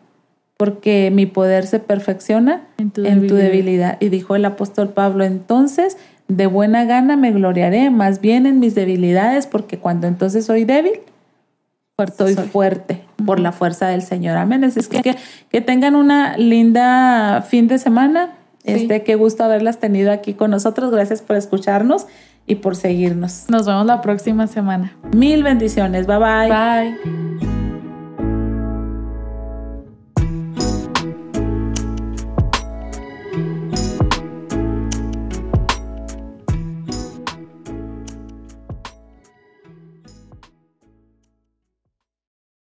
[0.56, 3.96] porque mi poder se perfecciona en tu, debilidad.
[4.00, 5.96] Y dijo el apóstol Pablo, entonces
[6.28, 11.00] de buena gana me gloriaré más bien en mis debilidades, porque cuando entonces soy débil,
[12.16, 14.36] soy fuerte por la fuerza del Señor.
[14.36, 14.64] Amén.
[14.64, 15.16] Es que,
[15.50, 18.34] que, tengan una linda fin de semana.
[18.64, 20.90] Este, qué gusto haberlas tenido aquí con nosotros.
[20.90, 22.06] Gracias por escucharnos
[22.46, 23.44] y por seguirnos.
[23.48, 24.96] Nos vemos la próxima semana.
[25.12, 26.06] Mil bendiciones.
[26.06, 26.48] Bye bye.
[26.48, 27.53] Bye.